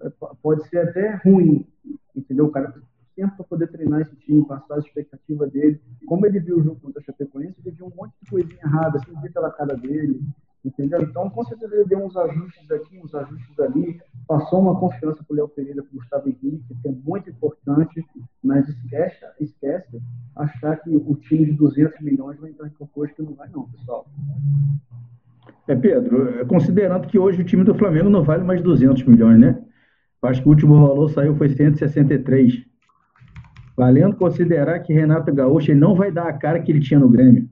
[0.01, 0.09] é,
[0.41, 1.67] pode ser até ruim,
[2.15, 2.45] entendeu?
[2.45, 2.73] O cara
[3.15, 5.81] tempo para poder treinar esse time, passar a expectativa dele.
[6.05, 8.97] Como ele viu o jogo contra a Chapecoense, ele viu um monte de coisinha errada,
[8.97, 10.21] assim, viu pela cara dele,
[10.63, 11.01] entendeu?
[11.01, 15.33] Então, com certeza ele deu uns ajustes aqui, uns ajustes ali, passou uma confiança para
[15.33, 18.05] o Léo Pereira, para o Gustavo Henrique, que é muito importante,
[18.43, 20.01] mas esquece, esquece
[20.35, 23.63] achar que o time de 200 milhões vai entrar em hoje, que não vai não,
[23.69, 24.05] pessoal.
[25.67, 29.61] É, Pedro, considerando que hoje o time do Flamengo não vale mais 200 milhões, né?
[30.21, 32.70] Acho que o último valor saiu foi 163.
[33.75, 37.09] Valendo considerar que Renato Gaúcho ele não vai dar a cara que ele tinha no
[37.09, 37.49] Grêmio.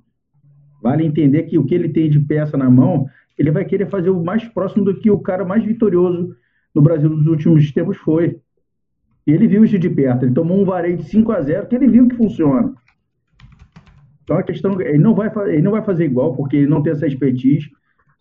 [0.82, 4.10] Vale entender que o que ele tem de peça na mão, ele vai querer fazer
[4.10, 6.36] o mais próximo do que o cara mais vitorioso
[6.74, 8.40] no Brasil dos últimos tempos foi.
[9.26, 10.26] E ele viu isso de perto.
[10.26, 12.74] Ele tomou um vareio de 5 a 0 que ele viu que funciona.
[14.24, 16.94] Então a questão, ele não vai, ele não vai fazer igual porque ele não tem
[16.94, 17.68] essa expertise,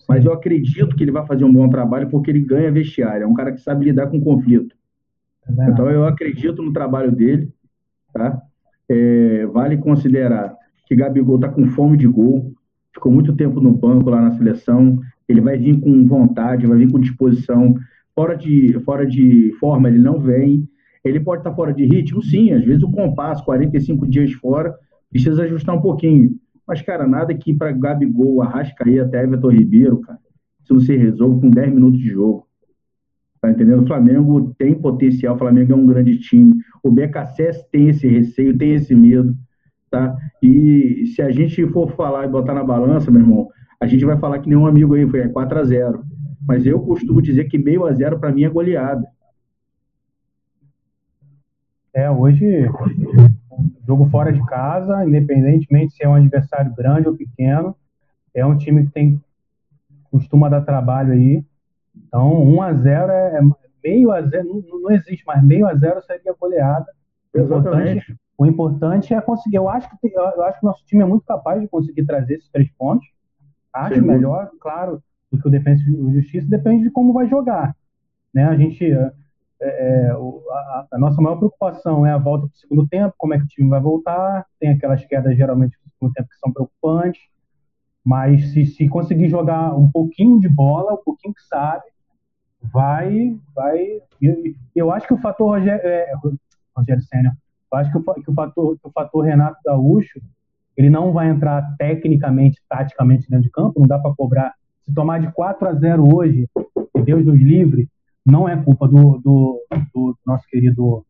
[0.08, 3.24] mas eu acredito que ele vai fazer um bom trabalho porque ele ganha vestiário.
[3.24, 4.74] É um cara que sabe lidar com conflito.
[5.46, 7.52] É então eu acredito no trabalho dele,
[8.18, 8.42] tá?
[8.88, 10.54] É, vale considerar
[10.87, 12.52] que Gabigol está com fome de gol,
[12.94, 16.90] ficou muito tempo no banco lá na seleção, ele vai vir com vontade, vai vir
[16.90, 17.74] com disposição,
[18.14, 20.66] fora de, fora de forma ele não vem,
[21.04, 24.74] ele pode estar tá fora de ritmo, sim, às vezes o compasso, 45 dias fora,
[25.11, 26.31] precisa ajustar um pouquinho,
[26.66, 30.18] mas cara, nada que para Gabigol, Arrascaí até Everton Ribeiro, cara,
[30.62, 32.47] isso não se resolve com 10 minutos de jogo.
[33.40, 33.83] Tá entendendo?
[33.83, 36.55] O Flamengo tem potencial, o Flamengo é um grande time.
[36.83, 39.37] O BKSS tem esse receio, tem esse medo
[39.90, 40.16] tá?
[40.42, 43.48] E se a gente for falar e botar na balança, meu irmão,
[43.81, 46.05] a gente vai falar que nenhum amigo aí foi 4 a 0
[46.46, 49.07] Mas eu costumo dizer que meio a zero para mim é goleada.
[51.94, 52.68] É, hoje,
[53.87, 57.74] jogo fora de casa, independentemente se é um adversário grande ou pequeno,
[58.35, 59.20] é um time que tem
[60.11, 61.44] costuma dar trabalho aí.
[62.08, 63.40] Então, 1 a 0 é, é
[63.84, 66.86] meio a 0, não, não existe mais meio a 0 seria goleada.
[67.34, 68.16] Exatamente.
[68.36, 69.56] O importante é conseguir.
[69.56, 72.34] Eu acho que eu acho que o nosso time é muito capaz de conseguir trazer
[72.34, 73.06] esses três pontos.
[73.72, 74.00] Acho Sim.
[74.00, 76.46] melhor, claro, do que o Defensa e Justiça.
[76.48, 77.76] Depende de como vai jogar.
[78.32, 78.44] Né?
[78.44, 79.12] A gente é,
[79.60, 83.38] é, a, a, nossa maior preocupação é a volta para o segundo tempo, como é
[83.38, 84.46] que o time vai voltar.
[84.59, 87.20] Tem aquelas quedas geralmente no segundo tempo que são preocupantes.
[88.04, 91.84] Mas se, se conseguir jogar um pouquinho de bola, um pouquinho que sabe,
[92.62, 94.00] vai, vai.
[94.20, 94.36] Eu,
[94.74, 96.12] eu acho que o fator Rogério, é,
[96.76, 97.36] Rogério Senna,
[97.72, 100.20] eu acho que o, que o, fator, o fator Renato Gaúcho,
[100.76, 104.54] ele não vai entrar tecnicamente, taticamente dentro de campo, não dá para cobrar.
[104.84, 106.48] Se tomar de 4 a 0 hoje,
[106.94, 107.88] que Deus nos livre,
[108.24, 109.62] não é culpa do, do,
[109.94, 111.04] do nosso querido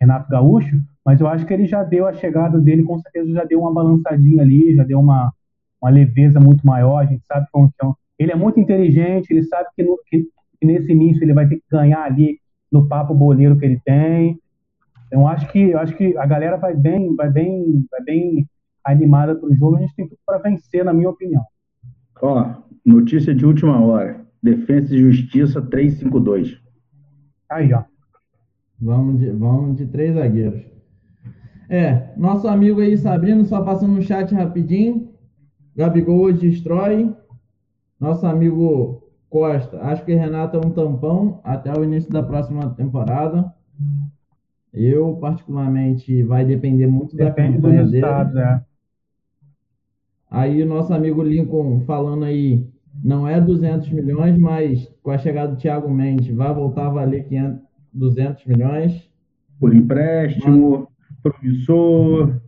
[0.00, 3.44] Renato Gaúcho, mas eu acho que ele já deu a chegada dele, com certeza já
[3.44, 5.32] deu uma balançadinha ali, já deu uma,
[5.80, 6.98] uma leveza muito maior.
[6.98, 7.86] A gente sabe que é
[8.18, 10.26] ele é muito inteligente, ele sabe que, no, que,
[10.64, 12.38] que, nesse início ele vai ter que ganhar ali
[12.72, 14.38] no papo boleiro que ele tem.
[15.12, 18.48] Eu acho que, eu acho que a galera vai bem, vai bem, vai bem
[18.84, 19.76] animada para o jogo.
[19.76, 21.44] A gente tem tudo para vencer, na minha opinião.
[22.20, 22.54] Ó,
[22.84, 24.24] notícia de última hora.
[24.42, 26.58] Defesa e Justiça 352.
[27.50, 27.84] Aí, ó.
[28.80, 30.62] Vamos de, vamos de três zagueiros.
[31.68, 35.10] É, nosso amigo aí, Sabrino, só passando no chat rapidinho.
[35.76, 37.14] Gabigol hoje destrói.
[37.98, 39.03] Nosso amigo
[39.34, 43.52] Costa, acho que Renato é um tampão até o início da próxima temporada.
[44.72, 48.38] Eu, particularmente, vai depender muito Depende da campanha dele.
[48.38, 48.60] É.
[50.30, 52.64] Aí o nosso amigo Lincoln falando aí,
[53.02, 57.24] não é 200 milhões, mas com a chegada do Thiago Mendes vai voltar a valer
[57.24, 57.60] 500,
[57.92, 59.10] 200 milhões.
[59.58, 60.86] Por empréstimo,
[61.24, 62.40] promissor.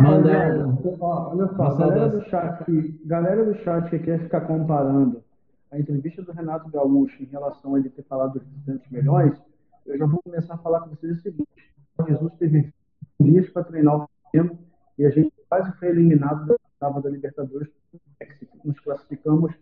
[0.00, 2.64] Manda, ó, olha só, galera do, chat
[3.04, 5.22] galera do chat que quer ficar comparando
[5.70, 9.40] a entrevista do Renato Gaúcho em relação a ele ter falado dos 200 milhões,
[9.86, 12.72] eu já vou começar a falar com vocês o seguinte: o Jesus teve
[13.20, 14.58] dias para treinar o Flamengo
[14.98, 17.68] e a gente quase foi eliminado da oitava da Libertadores,
[18.64, 19.52] nos classificamos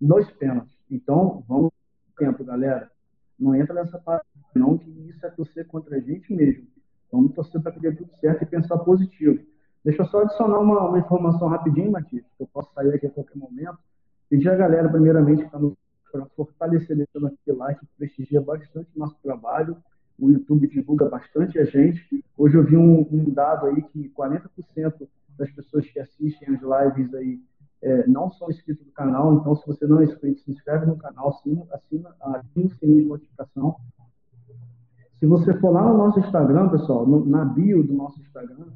[0.00, 0.76] nos pênaltis.
[0.90, 1.70] Então, vamos
[2.18, 2.90] tempo, galera.
[3.38, 6.66] Não entra nessa parte, não, que isso é torcer contra a gente mesmo.
[7.10, 9.40] Vamos torcer para que dê tudo certo e pensar positivo.
[9.84, 13.10] Deixa eu só adicionar uma, uma informação rapidinho, Matias, que eu posso sair aqui a
[13.10, 13.78] qualquer momento.
[14.28, 15.48] Pedir a galera, primeiramente,
[16.12, 19.76] para fortalecer deixando aquele like, prestigia bastante o nosso trabalho.
[20.18, 22.24] O YouTube divulga bastante a gente.
[22.36, 25.08] Hoje eu vi um, um dado aí que 40%
[25.38, 27.40] das pessoas que assistem as lives aí
[27.80, 29.34] é, não são inscritos no canal.
[29.34, 33.02] Então, se você não é inscrito, se inscreve no canal, assina, assina, assina o sininho
[33.02, 33.76] de notificação.
[35.18, 38.66] Se você for lá no nosso Instagram, pessoal, no, na bio do nosso Instagram,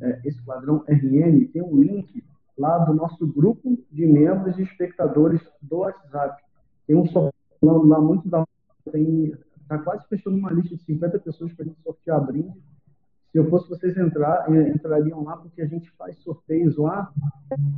[0.00, 2.22] é, Esquadrão RN, tem um link
[2.60, 6.42] lá do nosso grupo de membros e espectadores do WhatsApp.
[6.86, 7.32] Tem um sorteio
[7.86, 8.44] lá muito da
[8.92, 12.60] tem está quase fechando uma lista de 50 pessoas para a gente sortear brinde.
[13.30, 17.12] Se eu fosse vocês entrar, entrariam lá porque a gente faz sorteios lá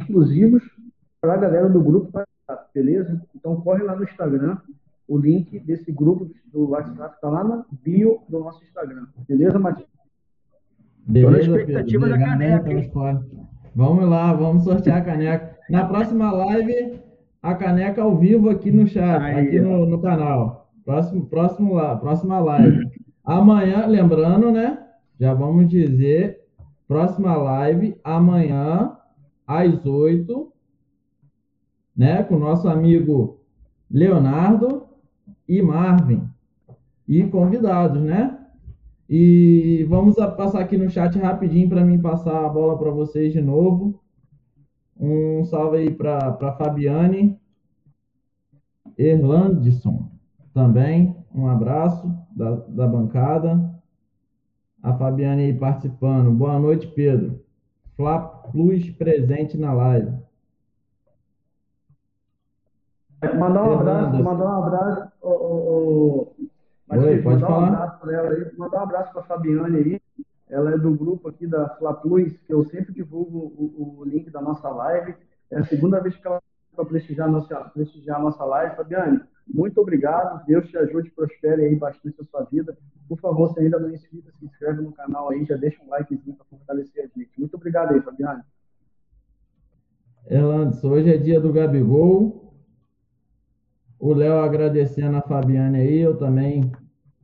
[0.01, 0.63] exclusivos
[1.21, 2.11] para a galera do grupo,
[2.75, 3.23] beleza?
[3.37, 4.57] Então corre lá no Instagram,
[5.07, 9.91] o link desse grupo do WhatsApp está lá na bio do nosso Instagram, beleza, Matheus?
[11.07, 12.19] Beleza, expectativa Pedro.
[12.19, 12.91] da caneca, hein?
[13.75, 15.57] Vamos lá, vamos sortear a caneca.
[15.71, 17.01] Na próxima live,
[17.43, 20.71] a caneca ao vivo aqui no chat, Aí, aqui no, no, canal.
[20.85, 22.91] Próximo, próximo lá, próxima live.
[23.25, 24.79] Amanhã, lembrando, né?
[25.19, 26.43] Já vamos dizer,
[26.87, 28.95] próxima live, amanhã,
[29.47, 30.53] às 8,
[31.97, 32.23] né?
[32.25, 33.41] Com o nosso amigo
[33.91, 34.87] Leonardo
[35.49, 36.29] e Marvin.
[37.09, 38.39] E convidados, né?
[39.15, 43.43] E vamos passar aqui no chat rapidinho para mim passar a bola para vocês de
[43.43, 44.01] novo.
[44.99, 47.39] Um salve aí para Fabiane
[48.97, 50.09] Erlandson
[50.55, 51.15] também.
[51.35, 53.71] Um abraço da, da bancada.
[54.83, 56.31] A Fabiane aí participando.
[56.31, 57.39] Boa noite, Pedro.
[57.95, 60.11] Flá Plus presente na live.
[63.39, 66.33] Mandar um abraço, mandar um abraço, o,
[66.89, 67.92] mas Oi, pode falar.
[67.92, 70.01] um para ela aí, mandar um abraço para a Fabiane aí.
[70.51, 74.43] Ela é do grupo aqui da Flaplus, que eu sempre divulgo o, o, link da
[74.43, 75.15] nossa live.
[75.51, 76.43] É a segunda vez que ela
[76.75, 78.77] para prestigiar, nossa, prestigiar a nossa live.
[78.77, 80.45] Fabiane, muito obrigado.
[80.45, 82.77] Deus te ajude, prospere aí bastante a sua vida.
[83.09, 85.89] Por favor, se ainda não é inscrito, se inscreve no canal aí, já deixa um
[85.89, 87.39] likezinho para fortalecer a gente.
[87.39, 88.43] Muito obrigado aí, Fabiane.
[90.27, 92.55] Elandes, hoje é dia do Gabigol.
[93.99, 96.73] O Léo agradecendo a Fabiane aí, eu também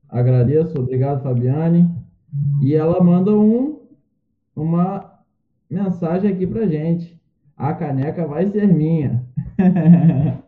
[0.09, 0.79] agradeço.
[0.79, 1.89] Obrigado, Fabiane.
[2.63, 3.81] E ela manda um,
[4.55, 5.19] uma
[5.71, 7.19] mensagem aqui pra gente.
[7.57, 9.25] A caneca vai ser minha.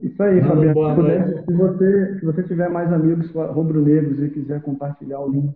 [0.00, 1.44] Isso aí, Fabiane.
[1.44, 5.54] Se você, se você tiver mais amigos rubro-negros e quiser compartilhar o link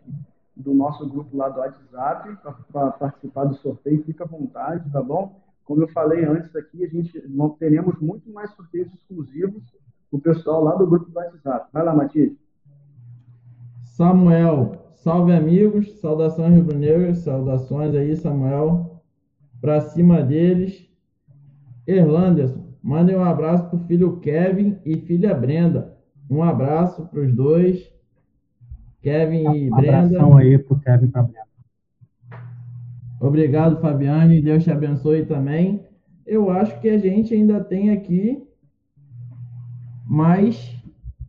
[0.57, 2.37] do nosso grupo lá do WhatsApp
[2.73, 5.41] para participar do sorteio, fica à vontade, tá bom?
[5.65, 7.21] Como eu falei antes aqui, a gente
[7.59, 9.63] teremos muito mais sorteios exclusivos
[10.09, 11.69] para o pessoal lá do grupo do WhatsApp.
[11.73, 12.33] Vai lá, Matias.
[13.97, 19.03] Samuel, salve amigos, saudações rubro-negras, saudações aí, Samuel,
[19.59, 20.87] para cima deles.
[21.87, 25.97] Erlanderson, mandem um abraço para o filho Kevin e filha Brenda.
[26.29, 27.91] Um abraço para os dois,
[29.01, 29.99] Kevin e um Brenda.
[29.99, 31.47] Abração aí para o Kevin e para Brenda.
[33.19, 34.43] Obrigado, Fabiane.
[34.43, 35.87] Deus te abençoe também.
[36.27, 38.47] Eu acho que a gente ainda tem aqui
[40.05, 40.77] mais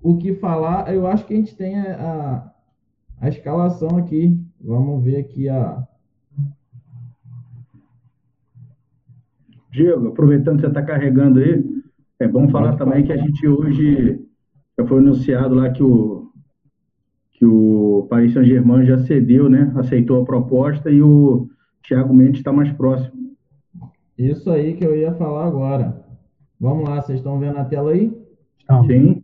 [0.01, 0.93] o que falar.
[0.93, 2.56] Eu acho que a gente tem a, a,
[3.19, 4.39] a escalação aqui.
[4.61, 5.83] Vamos ver aqui a.
[9.71, 11.63] Diego, aproveitando que você está carregando aí,
[12.19, 13.17] é bom falar Pode também falar.
[13.17, 14.25] que a gente hoje
[14.77, 16.17] já foi anunciado lá que o
[17.33, 19.71] que o Paris Saint-Germain já cedeu, né?
[19.75, 21.47] Aceitou a proposta e o
[21.87, 23.15] Thiago Mendes está mais próximo.
[24.17, 26.03] Isso aí que eu ia falar agora.
[26.59, 28.11] Vamos lá, vocês estão vendo a tela aí?
[28.87, 29.23] Sim.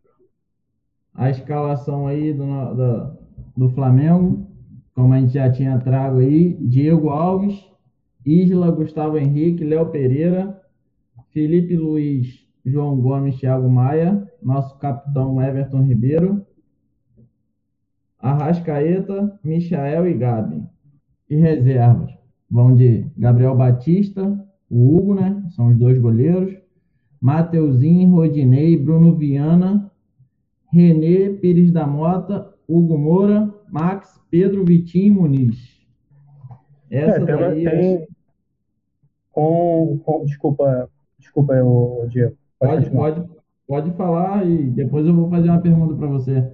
[1.15, 3.17] A escalação aí do, do,
[3.55, 4.47] do Flamengo,
[4.93, 7.63] como a gente já tinha trago aí, Diego Alves,
[8.25, 10.61] Isla, Gustavo Henrique, Léo Pereira,
[11.31, 16.45] Felipe Luiz, João Gomes, Thiago Maia, nosso capitão Everton Ribeiro,
[18.19, 20.63] Arrascaeta, Michael e Gabi.
[21.29, 22.11] E reservas
[22.49, 24.39] vão de Gabriel Batista,
[24.69, 25.43] o Hugo, né?
[25.55, 26.55] São os dois goleiros.
[27.19, 29.91] Mateuzinho, Rodinei, Bruno Viana,
[30.71, 35.87] Renê, Pires da Mota, Hugo Moura, Max, Pedro, Vitinho e Muniz.
[36.89, 37.63] Essa é, daí...
[37.63, 38.07] Tem...
[39.31, 40.87] Com, com, desculpa,
[41.17, 42.37] desculpa, eu, Diego.
[42.59, 43.29] Pode, pode,
[43.67, 46.53] pode falar e depois eu vou fazer uma pergunta para você.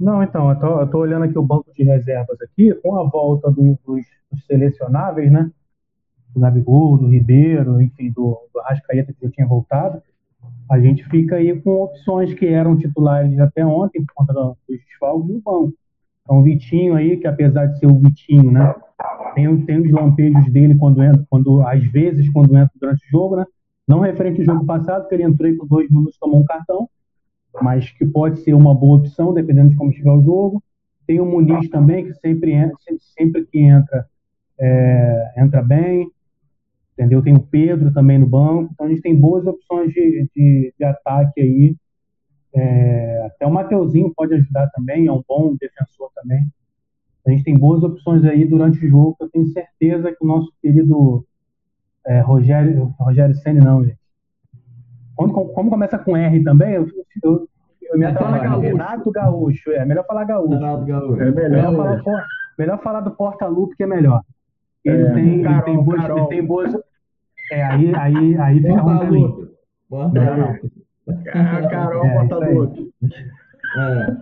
[0.00, 3.04] Não, então, eu tô, eu tô, olhando aqui o banco de reservas aqui, com a
[3.04, 5.50] volta do, dos, dos, selecionáveis, né?
[6.34, 10.02] Do Gabigol, do Ribeiro, enfim, do, do Arrascaeta que já tinha voltado,
[10.70, 15.28] a gente fica aí com opções que eram titulares até ontem, por conta dos desfalques
[15.28, 15.74] no banco.
[16.22, 18.74] Então, o Vitinho aí, que apesar de ser o Vitinho, né?
[19.34, 23.36] Tem, tem os lampejos dele quando entra, quando, às vezes, quando entra durante o jogo,
[23.36, 23.44] né?
[23.86, 26.88] Não referente ao jogo passado, que ele entrou e com dois minutos tomou um cartão,
[27.60, 30.62] mas que pode ser uma boa opção, dependendo de como estiver o jogo.
[31.06, 32.76] Tem o Muniz também, que sempre, entra,
[33.14, 34.06] sempre que entra,
[34.58, 36.08] é, entra bem.
[36.94, 37.22] Entendeu?
[37.22, 38.70] Tem o Pedro também no banco.
[38.72, 41.76] Então a gente tem boas opções de, de, de ataque aí.
[42.54, 46.46] É, até o Mateuzinho pode ajudar também, é um bom defensor também.
[47.26, 49.16] A gente tem boas opções aí durante o jogo.
[49.20, 51.26] Eu tenho certeza que o nosso querido
[52.06, 53.98] é, Rogério, Rogério Senna não, gente.
[55.16, 56.86] Quando, como começa com R também, eu,
[57.22, 57.48] eu,
[57.82, 58.60] eu me atrapalho.
[58.60, 60.54] Renato Gaúcho, é melhor falar Gaúcho.
[60.54, 61.22] Renato Gaúcho.
[61.22, 62.26] É melhor, melhor, falar,
[62.58, 64.22] melhor falar do Porta-Lupe, que é melhor.
[64.84, 66.74] Ele, é, tem, Carol, ele, tem boas, ele tem boas.
[67.52, 69.48] É, aí, aí, aí fica ruim pra mim.
[69.88, 70.72] Porta-Lupe.
[71.70, 72.92] Carol, é, Porta-Lupe.
[73.76, 74.16] É.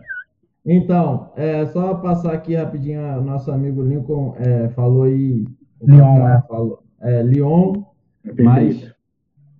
[0.65, 5.45] Então, é, só passar aqui rapidinho, nosso amigo Lincoln é, falou aí.
[5.81, 6.43] Lyon, né?
[6.49, 7.83] Falou, é, Lyon,
[8.25, 8.93] é mas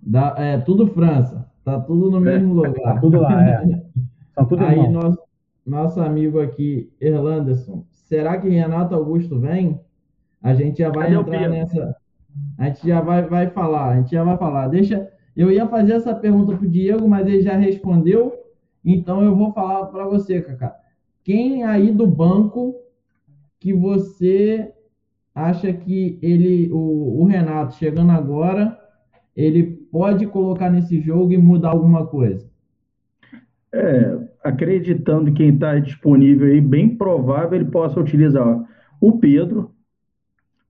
[0.01, 2.73] da, é tudo França, tá tudo no é, mesmo lugar.
[2.73, 3.81] Tá tudo lá, é.
[4.33, 5.19] São tudo Aí nosso,
[5.65, 9.79] nosso amigo aqui, Erlanderson, será que Renato Augusto vem?
[10.43, 11.95] A gente já vai Cadê entrar nessa.
[12.57, 14.67] A gente já vai, vai falar, a gente já vai falar.
[14.67, 15.09] Deixa.
[15.35, 18.33] Eu ia fazer essa pergunta pro Diego, mas ele já respondeu.
[18.83, 20.75] Então eu vou falar para você, Cacá.
[21.23, 22.75] Quem aí do banco
[23.59, 24.73] que você
[25.33, 28.77] acha que ele, o, o Renato, chegando agora,
[29.35, 32.45] ele pode colocar nesse jogo e mudar alguma coisa?
[33.73, 38.63] É, acreditando quem está disponível aí, bem provável ele possa utilizar
[39.01, 39.72] o Pedro,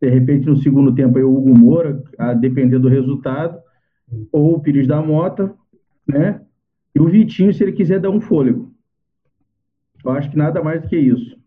[0.04, 3.58] de repente no segundo tempo aí o Hugo Moura, a depender do resultado,
[4.34, 5.56] ou o Pires da Mota,
[6.06, 6.42] né?
[6.94, 8.70] E o Vitinho, se ele quiser dar um fôlego.
[10.04, 11.38] Eu acho que nada mais do que isso.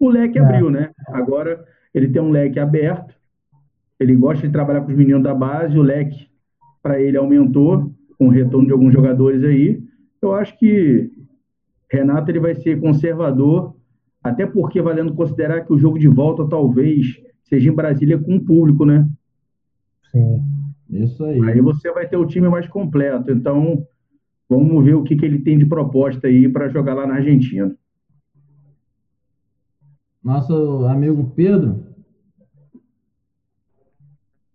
[0.00, 0.40] O leque é.
[0.40, 0.92] abriu, né?
[1.08, 3.14] Agora ele tem um leque aberto,
[4.00, 6.28] ele gosta de trabalhar com os meninos da base, o leque
[6.82, 9.78] para ele aumentou com o retorno de alguns jogadores aí.
[10.22, 11.10] Eu acho que
[11.90, 13.76] Renato ele vai ser conservador,
[14.24, 18.44] até porque valendo considerar que o jogo de volta talvez seja em Brasília com o
[18.44, 19.08] público, né?
[20.10, 20.42] Sim.
[20.90, 21.42] Isso aí.
[21.42, 23.30] Aí você vai ter o time mais completo.
[23.30, 23.86] Então,
[24.48, 27.74] vamos ver o que, que ele tem de proposta aí para jogar lá na Argentina.
[30.22, 31.84] Nosso amigo Pedro.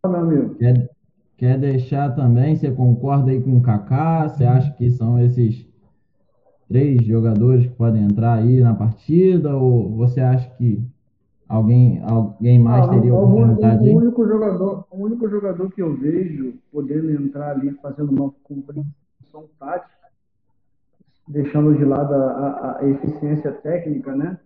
[0.05, 0.55] Meu amigo.
[0.55, 0.89] Quer,
[1.35, 2.55] quer deixar também?
[2.55, 4.29] Você concorda aí com o Kaká?
[4.29, 5.67] Você acha que são esses
[6.69, 9.55] três jogadores que podem entrar aí na partida?
[9.57, 10.81] Ou você acha que
[11.47, 13.89] alguém, alguém mais ah, teria oportunidade?
[13.89, 18.33] O, o, único jogador, o único jogador que eu vejo podendo entrar ali fazendo uma
[18.43, 19.91] compreensão tática,
[21.27, 24.39] deixando de lado a, a, a eficiência técnica, né?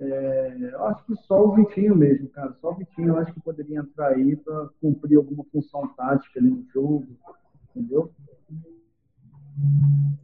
[0.00, 2.52] É, eu acho que só o Vitinho mesmo, cara.
[2.60, 6.50] Só o Vitinho eu acho que poderia entrar aí para cumprir alguma função tática ali
[6.50, 7.06] no jogo,
[7.74, 8.10] entendeu?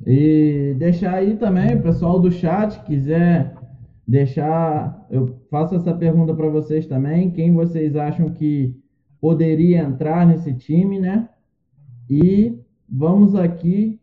[0.04, 3.54] E deixar aí também, o pessoal do chat quiser
[4.10, 8.74] deixar, eu faço essa pergunta para vocês também, quem vocês acham que
[9.20, 11.28] poderia entrar nesse time, né?
[12.08, 12.58] E
[12.88, 14.00] vamos aqui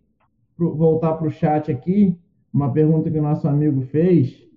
[0.58, 2.18] voltar para o chat aqui,
[2.54, 4.48] uma pergunta que o nosso amigo fez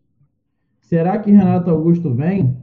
[0.90, 2.59] será que Renato Augusto vem?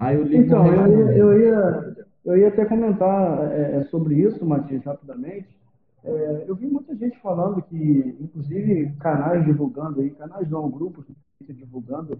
[0.00, 4.82] Aí o Então, eu ia, eu ia, eu ia até comentar é, sobre isso, Matias,
[4.84, 5.59] rapidamente.
[6.02, 11.04] É, eu vi muita gente falando que, inclusive canais divulgando aí, canais não, grupos
[11.40, 12.18] divulgando,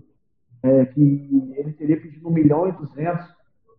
[0.62, 3.26] é, que ele teria pedido 1 milhão e 200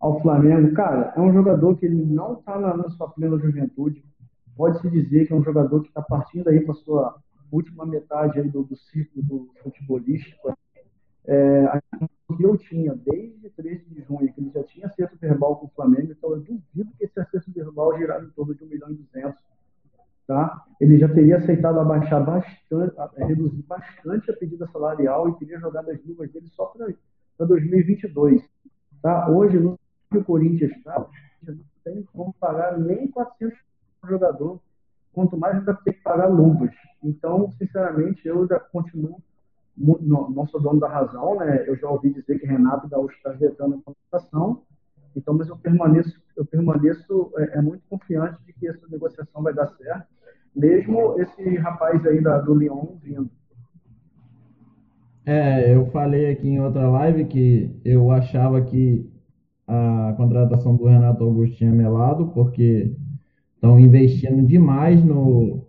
[0.00, 0.72] ao Flamengo.
[0.74, 4.04] Cara, é um jogador que ele não está na, na, sua plena juventude.
[4.56, 7.16] Pode-se dizer que é um jogador que está partindo aí para sua
[7.50, 10.52] última metade aí do, do ciclo do futebolístico.
[11.24, 11.80] É,
[12.36, 15.70] que eu tinha desde 13 de junho, que ele já tinha acerto verbal com o
[15.70, 18.94] Flamengo, então eu duvido que esse acerto verbal girava em torno de 1 milhão e
[18.94, 19.38] 200
[20.32, 20.64] tá?
[20.80, 26.02] ele já teria aceitado abaixar bastante, reduzir bastante a pedida salarial e teria jogado as
[26.04, 28.42] luvas dele só para 2022.
[29.02, 29.28] Tá?
[29.28, 29.78] Hoje, no
[30.24, 31.06] Corinthians está,
[31.46, 33.56] não tem como pagar nem 400
[34.00, 34.60] por jogador,
[35.12, 36.74] quanto mais ainda tem que pagar luvas.
[37.02, 39.20] Então, sinceramente, eu já continuo,
[39.76, 41.64] não, não sou dono da razão, né?
[41.68, 44.62] eu já ouvi dizer que Renato Gaúcho está vetando a contratação,
[45.14, 49.52] então, mas eu permaneço, eu permaneço é, é, muito confiante de que essa negociação vai
[49.52, 50.08] dar certo,
[50.54, 53.30] mesmo esse rapaz aí da, do Lyon vindo.
[55.24, 59.08] É, eu falei aqui em outra live que eu achava que
[59.66, 62.92] a contratação do Renato Augusto tinha melado, porque
[63.54, 65.64] estão investindo demais no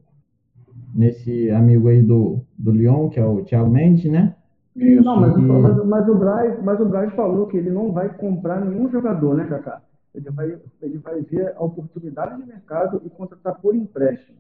[0.94, 4.36] nesse amigo aí do, do Lyon, que é o Thiago Mendes, né?
[4.76, 5.04] Isso.
[5.04, 8.64] Não, mas, mas, mas, o Braz, mas o Braz falou que ele não vai comprar
[8.64, 9.82] nenhum jogador, né, Kaká?
[10.14, 14.38] Ele vai, ele vai ver a oportunidade de mercado e contratar por empréstimo,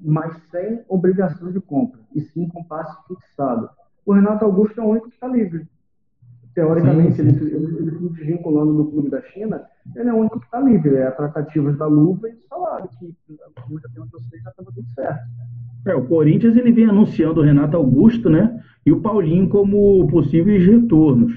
[0.00, 3.68] mas sem obrigação de compra, e sim com passe fixado.
[4.04, 5.66] O Renato Augusto é o único que está livre.
[6.54, 7.46] Teoricamente, sim, sim.
[7.46, 9.62] ele, se desvinculando do clube da China,
[9.94, 10.96] ele é o único que está livre.
[10.96, 13.14] É a tratativa da luva e do salário, que,
[13.68, 15.20] muito tempo que eu sei, já estava tudo certo.
[15.86, 18.60] É, o Corinthians ele vem anunciando o Renato Augusto, né?
[18.84, 21.32] E o Paulinho como possíveis retornos.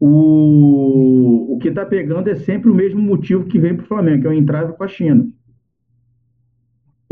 [0.00, 4.22] O, o que está pegando é sempre o mesmo motivo que vem para o Flamengo,
[4.22, 5.26] que é o entrave com a China.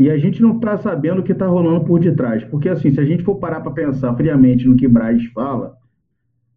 [0.01, 2.43] E a gente não está sabendo o que está rolando por detrás.
[2.45, 5.77] Porque, assim, se a gente for parar para pensar friamente no que Braz fala,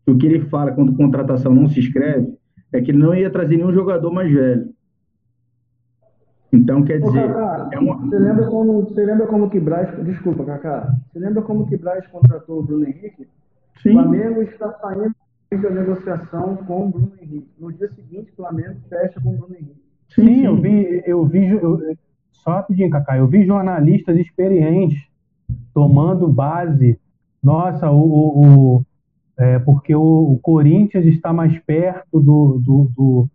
[0.07, 2.39] o que ele fala quando contratação não se escreve,
[2.73, 4.71] é que ele não ia trazer nenhum jogador mais velho.
[6.51, 7.23] Então, quer dizer.
[7.23, 7.97] Ô, Cacá, é uma...
[7.99, 10.05] você, lembra como, você lembra como que Braz.
[10.07, 10.95] Desculpa, Cacá.
[11.13, 13.29] Você lembra como que Braz contratou o Bruno Henrique?
[13.83, 13.91] Sim.
[13.91, 15.15] O Flamengo está saindo
[15.51, 17.51] da negociação com o Bruno Henrique.
[17.61, 19.85] No dia seguinte, o Flamengo fecha com o Bruno Henrique.
[20.09, 20.47] Sim, sim.
[20.47, 21.95] eu vi, eu vi eu,
[22.45, 25.03] só rapidinho, Cacá, eu vi jornalistas experientes
[25.73, 26.99] tomando base.
[27.43, 28.87] Nossa, o, o, o
[29.37, 33.29] é, porque o, o, Corinthians está mais perto do, do, do,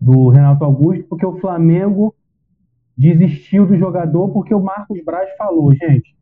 [0.00, 2.14] do Renato Augusto, porque o Flamengo
[2.96, 6.16] desistiu do jogador porque o Marcos Braz falou, gente,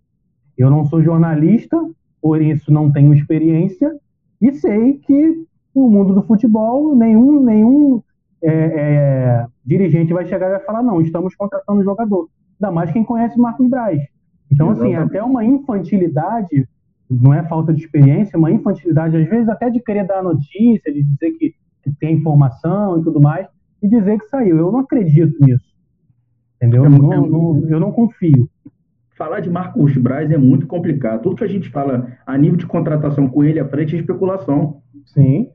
[0.57, 1.78] eu não sou jornalista,
[2.20, 3.95] por isso não tenho experiência
[4.40, 8.03] e sei que no mundo do futebol nenhum nenhum
[8.43, 12.28] é, é, dirigente vai chegar e vai falar não, estamos contratando jogador.
[12.61, 14.01] Ainda mais quem conhece Marcos Braz.
[14.51, 14.97] Então, assim, Exatamente.
[14.99, 16.68] assim, até uma infantilidade,
[17.11, 21.03] não é falta de experiência, uma infantilidade, às vezes até de querer dar notícia, de
[21.03, 23.47] dizer que, que tem informação e tudo mais,
[23.82, 24.59] e dizer que saiu.
[24.59, 25.72] Eu não acredito nisso.
[26.57, 26.84] Entendeu?
[26.84, 28.49] É, não, é, não, eu não confio.
[29.16, 31.22] Falar de Marcos Braz é muito complicado.
[31.22, 34.80] Tudo que a gente fala a nível de contratação com ele à frente é especulação.
[35.07, 35.51] Sim.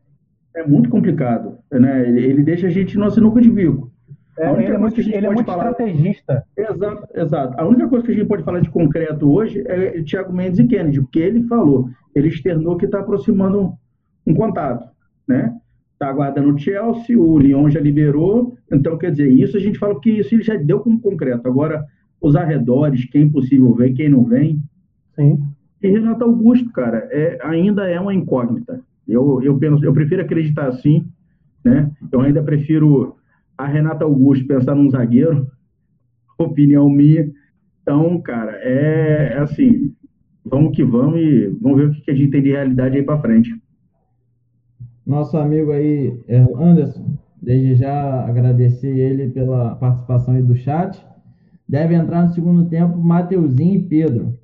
[0.58, 1.58] É muito complicado.
[1.72, 2.08] Né?
[2.08, 3.92] Ele, ele deixa a gente no sinuca de bico.
[4.38, 5.72] É, ele é muito, ele é muito falar...
[5.72, 6.44] estrategista.
[6.56, 7.60] Exato, exato.
[7.60, 10.68] A única coisa que a gente pode falar de concreto hoje é Thiago Mendes e
[10.68, 13.74] Kennedy, porque ele falou, ele externou que está aproximando um,
[14.28, 14.88] um contato,
[15.28, 15.56] né?
[15.98, 20.00] está aguardando o Chelsea, o Lyon já liberou, então quer dizer, isso a gente fala
[20.00, 21.48] que isso ele já deu como concreto.
[21.48, 21.84] Agora,
[22.22, 24.62] os arredores, quem é possível vem, quem não vem.
[25.16, 25.44] Sim.
[25.82, 28.77] E Renato Augusto, cara, é, ainda é uma incógnita.
[29.08, 31.08] Eu, eu, penso, eu prefiro acreditar assim,
[31.64, 31.92] né?
[32.12, 33.16] Eu ainda prefiro
[33.58, 35.48] a Renata Augusto pensar num zagueiro,
[36.38, 37.32] opinião minha.
[37.82, 39.94] Então, cara, é, é assim,
[40.46, 43.22] vamos que vamos e vamos ver o que a gente tem de realidade aí para
[43.22, 43.50] frente
[45.08, 51.02] nosso amigo aí, é, Anderson, desde já agradecer ele pela participação aí do chat.
[51.68, 54.38] Deve entrar no segundo tempo Mateuzinho e Pedro.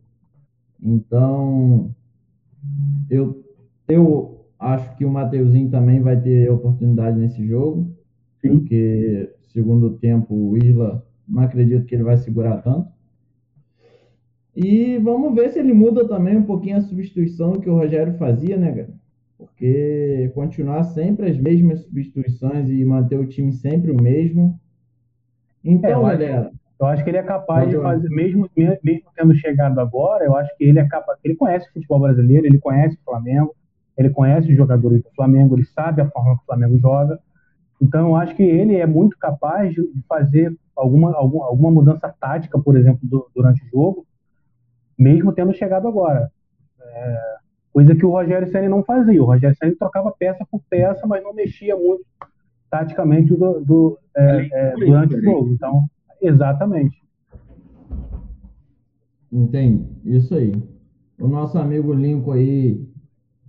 [0.82, 1.94] Então,
[3.10, 3.44] eu,
[3.90, 7.92] eu acho que o Mateuzinho também vai ter oportunidade nesse jogo,
[8.42, 8.50] Sim.
[8.50, 12.92] porque segundo tempo o Isla não acredito que ele vai segurar tanto.
[14.56, 18.56] E vamos ver se ele muda também um pouquinho a substituição que o Rogério fazia,
[18.56, 19.04] né, cara?
[19.44, 24.60] porque continuar sempre as mesmas substituições e manter o time sempre o mesmo.
[25.64, 26.52] Então, é, galera.
[26.80, 30.56] eu acho que ele é capaz de fazer, mesmo, mesmo tendo chegado agora, eu acho
[30.58, 31.20] que ele é capaz.
[31.24, 33.56] Ele conhece o futebol brasileiro, ele conhece o Flamengo,
[33.98, 37.20] ele conhece os jogadores do Flamengo, ele sabe a forma que o Flamengo joga.
[37.82, 42.58] Então, eu acho que ele é muito capaz de fazer alguma, alguma, alguma mudança tática,
[42.60, 44.06] por exemplo, do, durante o jogo,
[44.98, 46.32] mesmo tendo chegado agora.
[46.82, 47.36] É,
[47.72, 49.22] coisa que o Rogério Senna não fazia.
[49.22, 52.06] O Rogério Senna trocava peça por peça, mas não mexia muito
[52.70, 55.54] taticamente do, do é, é, durante o jogo.
[55.54, 55.86] Então,
[56.22, 57.04] exatamente.
[59.32, 59.88] Entende?
[60.06, 60.54] Isso aí.
[61.20, 62.88] O nosso amigo Lincoln aí,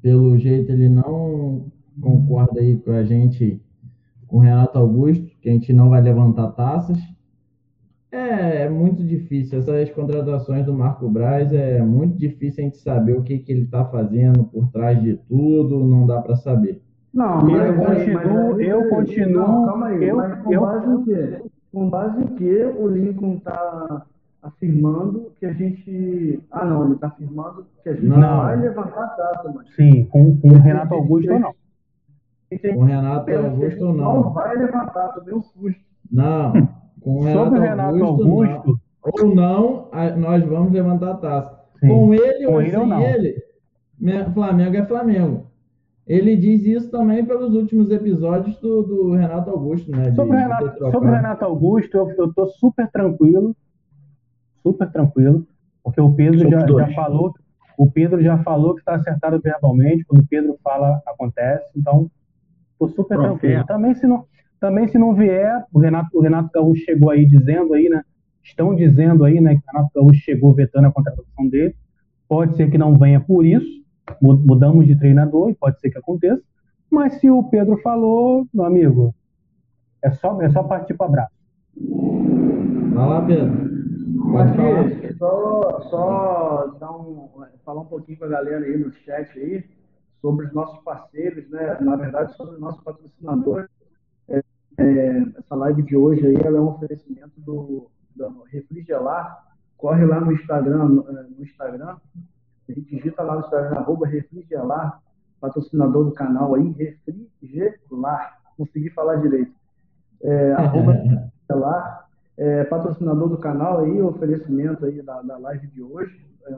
[0.05, 1.64] pelo jeito, ele não
[1.98, 3.59] concorda aí com a gente,
[4.26, 6.98] com o Renato Augusto, que a gente não vai levantar taças.
[8.12, 9.59] É, é muito difícil.
[9.59, 13.62] Essas contratações do Marco Braz é muito difícil a gente saber o que, que ele
[13.62, 16.82] está fazendo por trás de tudo, não dá para saber.
[17.11, 19.40] Não, mas eu continuo, mas eu continuo.
[19.40, 21.42] Não, calma aí, eu, mas com eu, base em quê?
[21.72, 24.05] Com base em que o Lincoln está
[24.45, 26.40] afirmando que a gente.
[26.51, 28.36] Ah, não, ele está afirmando que a gente não.
[28.42, 29.74] vai levantar a taça, mas.
[29.74, 31.55] Sim, com, com o Renato Augusto ou não.
[32.74, 34.22] Com o Renato Augusto ou não.
[34.22, 35.82] Não vai levantar, tomei um susto.
[36.11, 36.53] Não.
[37.05, 39.62] Com o Renato, Sobre o Renato Augusto, Augusto não.
[39.62, 41.61] ou não, nós vamos levantar a taça.
[41.78, 41.88] Sim.
[41.88, 43.45] Com ele ou sem ele,
[44.32, 45.47] Flamengo é Flamengo.
[46.07, 50.11] Ele diz isso também pelos últimos episódios do, do Renato Augusto, né?
[50.11, 53.55] De, sobre, o Renato, sobre o Renato Augusto, eu, eu tô super tranquilo,
[54.65, 55.47] super tranquilo,
[55.83, 57.35] porque o Pedro já, já, falou,
[57.77, 62.11] o Pedro já falou que está acertado verbalmente, quando o Pedro fala, acontece, então
[62.79, 63.61] tô super Pronto, tranquilo.
[63.61, 63.65] É.
[63.65, 64.25] Também se não,
[64.59, 68.03] também, se não vier, o Renato, o Renato Gaúcho chegou aí dizendo aí, né?
[68.43, 71.75] Estão dizendo aí, né, que o Renato Gaúcho chegou vetando a contratação dele.
[72.27, 73.85] Pode ser que não venha por isso.
[74.21, 76.43] Mudamos de treinador e pode ser que aconteça.
[76.91, 79.15] Mas se o Pedro falou, meu amigo,
[80.03, 81.35] é só, é só partir para abraço.
[82.95, 83.74] Vai lá, Pedro.
[85.18, 89.64] Só, só um, falar um pouquinho com a galera aí no chat aí
[90.20, 91.77] sobre os nossos parceiros, né?
[91.81, 93.68] Na verdade, sobre os nossos patrocinadores.
[94.29, 94.43] É,
[94.79, 99.45] é, essa live de hoje aí ela é um oferecimento do, do Refrigelar.
[99.77, 101.97] Corre lá no Instagram, no, é, no Instagram.
[102.66, 105.03] A gente digita lá no Instagram, arroba Refrigelar,
[105.39, 108.41] patrocinador do canal aí, Refrigelar.
[108.57, 109.53] Consegui falar direito.
[110.22, 110.93] É, arroba
[111.47, 112.03] Refrigelar,
[112.37, 116.24] é, patrocinador do canal aí, oferecimento aí da, da live de hoje.
[116.47, 116.57] É,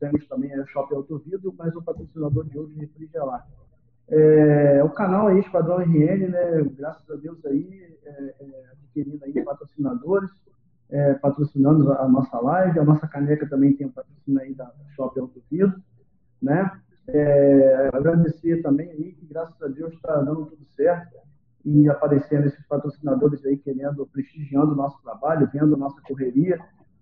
[0.00, 3.46] temos também a Shopping Autovidro, mas o patrocinador de hoje, Refrigelar.
[4.08, 9.44] É, o canal aí, Esquadrão RN, né, graças a Deus aí, é, é, adquirindo aí
[9.44, 10.30] patrocinadores,
[10.90, 15.20] é, patrocinando a nossa live, a nossa caneca também tem um patrocínio aí da Shopping
[15.20, 15.82] Autovido,
[16.42, 16.70] né,
[17.08, 21.16] é, agradecer também aí que graças a Deus está dando tudo certo
[21.64, 26.58] e aparecendo esses patrocinadores aí querendo, prestigiando o nosso trabalho, vendo a nossa correria,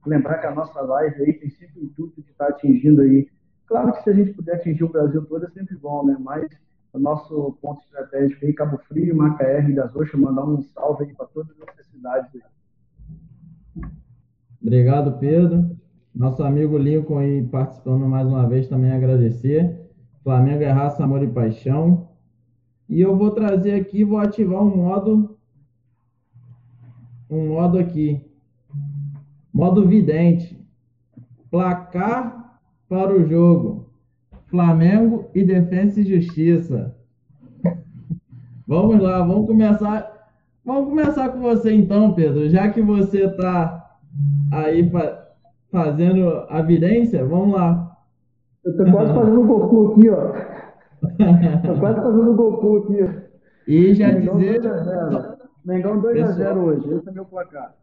[0.06, 3.28] lembrar que a nossa live aí tem sempre o intuito de estar atingindo aí,
[3.66, 6.48] claro que se a gente puder atingir o Brasil todo é sempre bom, né, mas
[6.92, 11.14] o nosso ponto estratégico aí, Cabo Frio, Macaé, Rio das Ostras, mandar um salve aí
[11.14, 12.42] para todas as cidades aí.
[14.60, 15.76] Obrigado, Pedro.
[16.14, 19.90] Nosso amigo Lincoln aí participando mais uma vez também agradecer.
[20.22, 22.11] Flamengo é raça, amor e paixão.
[22.92, 25.34] E eu vou trazer aqui, vou ativar um modo,
[27.30, 28.22] um modo aqui,
[29.50, 30.62] modo vidente,
[31.50, 33.88] placar para o jogo.
[34.48, 36.94] Flamengo e Defesa e Justiça.
[38.66, 40.28] Vamos lá, vamos começar.
[40.62, 42.50] Vamos começar com você então, Pedro.
[42.50, 43.96] Já que você está
[44.52, 45.28] aí fa
[45.70, 47.96] fazendo a vidência, vamos lá.
[48.62, 50.51] Eu tô quase fazendo o Goku aqui, ó.
[51.66, 53.28] tô quase fazendo o Goku aqui.
[53.66, 54.60] E já Mengão dizer.
[54.60, 55.36] 2x0.
[55.64, 56.94] Mengão 2x0 hoje.
[56.94, 57.74] Esse é meu placar.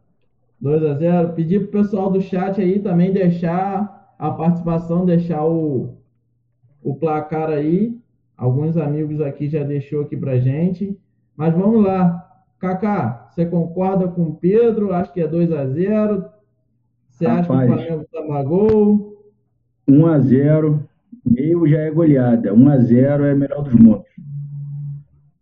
[0.62, 1.34] 2x0.
[1.34, 5.96] Pedir pro pessoal do chat aí também deixar a participação, deixar o,
[6.82, 7.98] o placar aí.
[8.36, 10.98] Alguns amigos aqui já deixou aqui pra gente.
[11.36, 12.26] Mas vamos lá.
[12.58, 14.92] Kaká, você concorda com o Pedro?
[14.92, 16.26] Acho que é 2 a 0
[17.08, 19.32] Você Rapaz, acha que o Flamengo toma gol?
[19.88, 20.89] 1 a 0
[21.24, 22.52] meio já é goleada.
[22.54, 24.06] 1 a 0 é melhor dos mundos.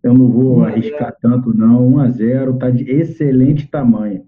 [0.02, 1.86] Eu não vou arriscar tanto, não.
[1.88, 4.24] 1 a 0 tá de excelente tamanho.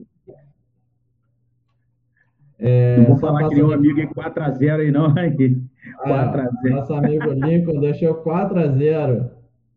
[2.58, 5.06] É, não vou falar que nenhum amigo é 4x0 aí, não.
[5.16, 5.58] Aí.
[6.04, 9.30] Ah, nosso amigo Lincoln deixou 4x0.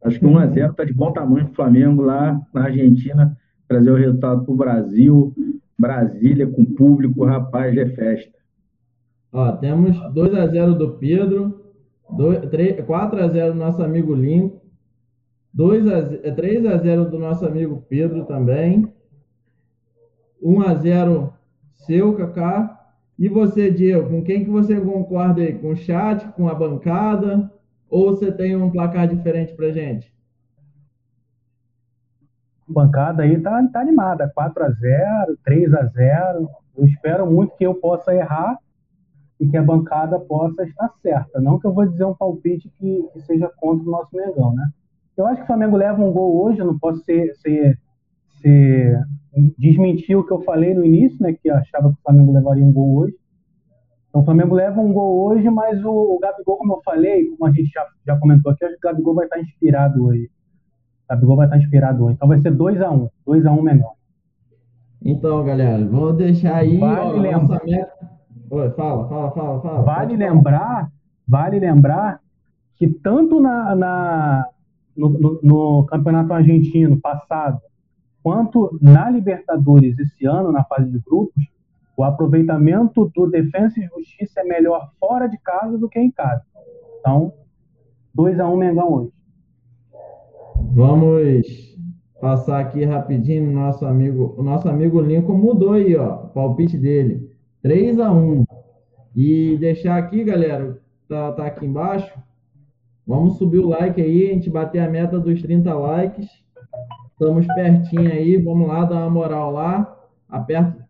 [0.03, 3.37] Acho que 1x0 está de bom tamanho para o Flamengo lá na Argentina,
[3.69, 5.33] trazer o resultado para o Brasil.
[5.79, 8.37] Brasília com público, rapaz, é festa.
[9.31, 11.52] Ó, temos 2x0 do Pedro,
[12.17, 14.59] 4x0 do nosso amigo Lincoln,
[15.55, 18.91] 3x0 do nosso amigo Pedro também,
[20.41, 21.33] 1x0
[21.75, 22.79] seu, Kaká.
[23.17, 25.53] E você, Diego, com quem que você concorda aí?
[25.53, 27.51] Com o chat, com a bancada?
[27.89, 30.13] Ou você tem um placar diferente para gente?
[32.67, 37.65] bancada aí tá, tá animada, 4 a 0 3 a 0 Eu espero muito que
[37.65, 38.57] eu possa errar
[39.43, 41.41] e que a bancada possa estar certa.
[41.41, 44.69] Não que eu vou dizer um palpite que, que seja contra o nosso Mengão, né?
[45.17, 47.77] Eu acho que o Flamengo leva um gol hoje, eu não posso ser, ser,
[48.41, 48.99] ser
[49.57, 51.33] desmentir o que eu falei no início, né?
[51.33, 53.15] Que eu achava que o Flamengo levaria um gol hoje.
[54.09, 57.45] Então o Flamengo leva um gol hoje, mas o, o Gabigol, como eu falei, como
[57.45, 60.25] a gente já, já comentou aqui, acho que o Gabigol vai estar inspirado hoje.
[60.25, 62.15] O Gabigol vai estar inspirado hoje.
[62.15, 63.09] Então vai ser 2x1.
[63.27, 63.91] 2x1 Mengão.
[65.05, 68.12] Então, galera, vou deixar aí Vale ó, lembrar- nossa meta.
[68.53, 69.81] Oi, fala, fala, fala, fala.
[69.81, 70.91] Vale lembrar,
[71.27, 72.19] vale lembrar
[72.75, 74.47] que tanto na, na-
[74.95, 77.59] no, no- no campeonato argentino passado,
[78.21, 81.43] quanto na Libertadores esse ano, na fase de grupos,
[81.97, 86.43] o aproveitamento do Defensa e Justiça é melhor fora de casa do que em casa.
[86.99, 87.33] Então,
[88.15, 89.13] 2x1 Mengão hoje.
[90.75, 91.75] Vamos
[92.21, 94.35] passar aqui rapidinho no nosso amigo.
[94.37, 97.32] O nosso amigo Lincoln mudou aí, ó, o palpite dele.
[97.63, 98.45] 3 a 1
[99.15, 102.13] E deixar aqui, galera, tá, tá aqui embaixo.
[103.07, 106.27] Vamos subir o like aí, a gente bater a meta dos 30 likes.
[107.13, 109.97] Estamos pertinho aí, vamos lá dar uma moral lá.
[110.27, 110.85] Aperta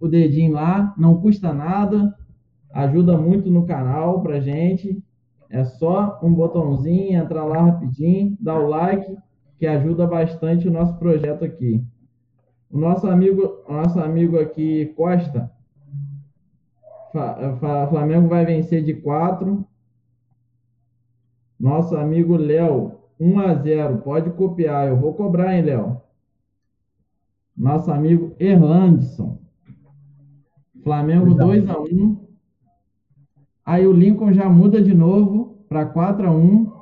[0.00, 2.16] o dedinho lá, não custa nada.
[2.72, 5.02] Ajuda muito no canal pra gente.
[5.50, 9.14] É só um botãozinho, entrar lá rapidinho, dar o like,
[9.58, 11.84] que ajuda bastante o nosso projeto aqui.
[12.70, 15.50] O nosso amigo, nosso amigo aqui, Costa,
[17.10, 19.64] Flamengo vai vencer de 4.
[21.58, 23.98] Nosso amigo Léo, 1 a 0.
[23.98, 26.00] Pode copiar, eu vou cobrar, hein, Léo?
[27.56, 29.38] Nosso amigo Erlandson.
[30.84, 32.28] Flamengo 2 a 1.
[33.64, 36.78] Aí o Lincoln já muda de novo para 4 a 1.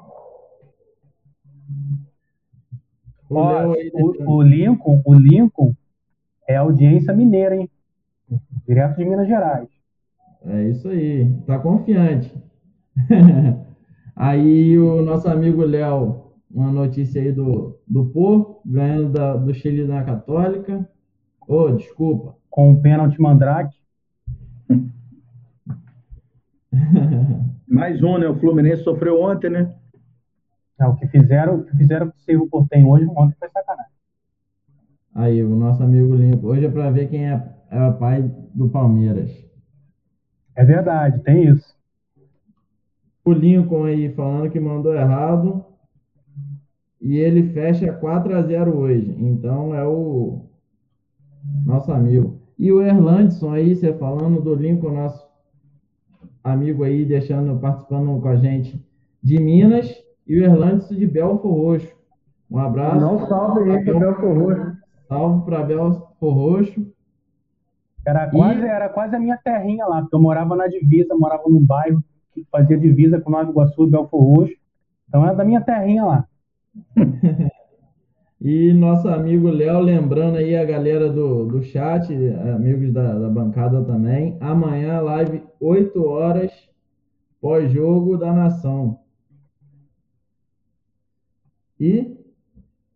[3.28, 5.74] O Ó, aí o, o Lincoln, o Lincoln
[6.46, 7.68] é audiência mineira, hein?
[8.66, 9.75] Direto de Minas Gerais.
[10.44, 12.32] É isso aí, tá confiante.
[14.14, 19.84] aí o nosso amigo Léo, uma notícia aí do, do Porto, ganhando da- do Chile
[19.86, 20.88] na Católica.
[21.46, 22.36] Ô, desculpa.
[22.50, 23.76] Com o pênalti Mandrake.
[27.66, 28.28] Mais um, né?
[28.28, 29.74] O Fluminense sofreu ontem, né?
[30.78, 33.92] É, o que fizeram, o que fizeram com o Cerro Portem hoje, ontem foi sacanagem.
[35.14, 36.48] Aí, o nosso amigo Limpo.
[36.48, 38.22] Hoje é para ver quem é, é o pai
[38.54, 39.30] do Palmeiras.
[40.56, 41.76] É verdade, tem isso.
[43.22, 45.64] O Lincoln aí falando que mandou errado.
[47.00, 49.14] E ele fecha 4 a 0 hoje.
[49.20, 50.46] Então é o
[51.64, 52.40] nosso amigo.
[52.58, 55.28] E o Erlandson aí, você falando do Lincoln, nosso
[56.42, 58.82] amigo aí, deixando, participando com a gente
[59.22, 59.94] de Minas.
[60.26, 61.94] E o Erlandson de Belfor Roxo.
[62.50, 63.00] Um abraço.
[63.00, 64.76] Não salve aí pro Belfor Roxo.
[65.06, 66.95] Salve para Belfor Roxo.
[68.06, 71.42] Era E- quase, era quase a minha terrinha lá, porque eu morava na divisa, morava
[71.48, 72.02] num bairro
[72.32, 74.54] que fazia divisa com Nova Iguaçu e Belfor Roxo.
[75.08, 76.26] Então era da minha terrinha lá.
[78.38, 82.14] E nosso amigo Léo, lembrando aí a galera do, do chat,
[82.54, 84.36] amigos da, da bancada também.
[84.40, 86.52] Amanhã, live 8 horas,
[87.40, 89.00] pós-jogo da nação.
[91.80, 92.14] E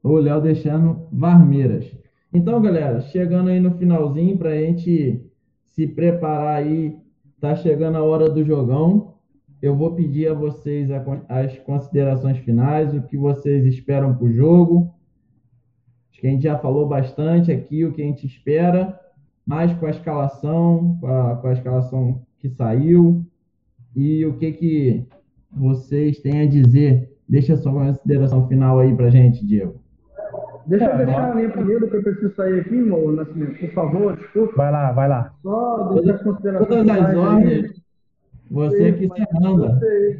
[0.02, 1.90] o Léo deixando Varmeiras.
[2.32, 5.20] Então, galera, chegando aí no finalzinho para a gente
[5.64, 6.96] se preparar aí,
[7.40, 9.14] tá chegando a hora do jogão.
[9.60, 10.88] Eu vou pedir a vocês
[11.28, 14.94] as considerações finais, o que vocês esperam para o jogo.
[16.10, 18.98] Acho que a gente já falou bastante aqui o que a gente espera,
[19.44, 23.26] mais com a escalação, com a, com a escalação que saiu
[23.94, 25.06] e o que, que
[25.50, 27.10] vocês têm a dizer.
[27.28, 29.80] Deixa a sua consideração final aí para gente, Diego.
[30.70, 33.58] Deixa eu É, deixar a minha primeiro, que eu preciso sair aqui, meu Nascimento.
[33.58, 34.54] Por favor, desculpa.
[34.56, 35.34] Vai lá, vai lá.
[35.42, 37.82] Só deixar as considerações Todas as ordens,
[38.48, 39.68] você que se manda.
[39.74, 40.16] Você,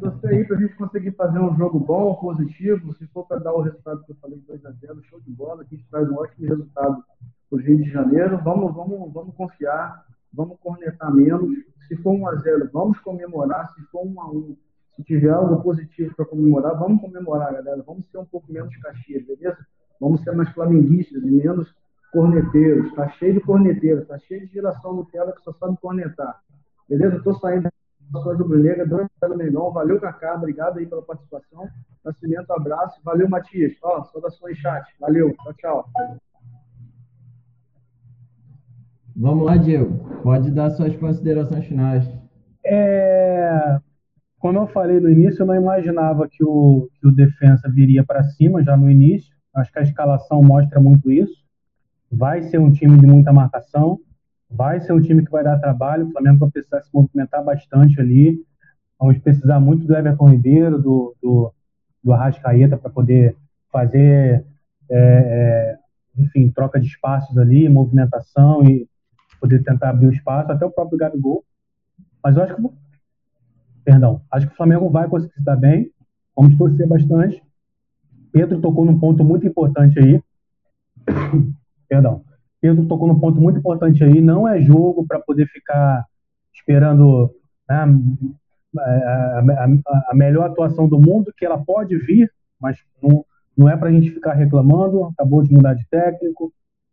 [0.00, 3.60] você aí pra gente conseguir fazer um jogo bom, positivo, se for para dar o
[3.60, 7.02] resultado que eu falei, 2x0, show de bola, que a gente traz um ótimo resultado
[7.50, 8.38] pro Rio de Janeiro.
[8.44, 11.50] Vamos, vamos, vamos confiar, vamos cornetar menos.
[11.88, 13.68] Se for 1x0, vamos comemorar.
[13.74, 14.56] Se for 1x1,
[14.94, 17.82] se tiver algo positivo para comemorar, vamos comemorar, galera.
[17.84, 19.58] Vamos ser um pouco menos caxias, beleza?
[20.00, 21.74] Vamos ser mais flamenguistas e menos
[22.12, 22.94] corneteiros.
[22.94, 26.40] Tá cheio de corneteiros, tá cheio de geração Nutella que só sabe cornetar.
[26.88, 27.20] Beleza?
[27.22, 27.68] Tô saindo
[28.10, 29.70] da sua rubro-negra, dois Mengão.
[29.72, 30.34] Valeu, Cacá.
[30.34, 31.68] Obrigado aí pela participação.
[32.04, 33.00] Nascimento, abraço.
[33.04, 33.72] Valeu, Matias.
[33.82, 34.86] Ó, saudações, chat.
[34.98, 35.34] Valeu.
[35.42, 35.90] Tchau, tchau.
[39.14, 39.98] Vamos lá, Diego.
[40.22, 42.08] Pode dar suas considerações finais.
[42.64, 43.78] É,
[44.38, 48.22] como eu falei no início, eu não imaginava que o, que o defensa viria para
[48.22, 49.36] cima já no início.
[49.54, 51.44] Acho que a escalação mostra muito isso.
[52.10, 53.98] Vai ser um time de muita marcação,
[54.50, 56.06] vai ser um time que vai dar trabalho.
[56.06, 58.38] O Flamengo vai precisar se movimentar bastante ali.
[58.98, 61.52] Vamos precisar muito do Everton Ribeiro, do, do,
[62.02, 63.36] do Arrascaeta, para poder
[63.70, 64.44] fazer,
[64.90, 65.78] é, é,
[66.16, 68.88] enfim, troca de espaços ali, movimentação e
[69.40, 71.44] poder tentar abrir o espaço, até o próprio Gabigol.
[72.22, 72.62] Mas eu acho que,
[73.84, 75.92] perdão, acho que o Flamengo vai conseguir se dar bem.
[76.36, 77.42] Vamos torcer bastante.
[78.38, 80.22] Pedro tocou num ponto muito importante aí.
[81.88, 82.22] Perdão.
[82.60, 84.20] Pedro tocou num ponto muito importante aí.
[84.20, 86.04] Não é jogo para poder ficar
[86.54, 87.34] esperando
[87.68, 87.84] né,
[88.78, 93.24] a, a, a, melhor atuação do mundo, que ela pode vir, mas não,
[93.56, 95.02] não é para a gente ficar reclamando.
[95.06, 96.52] Acabou de mudar de técnico.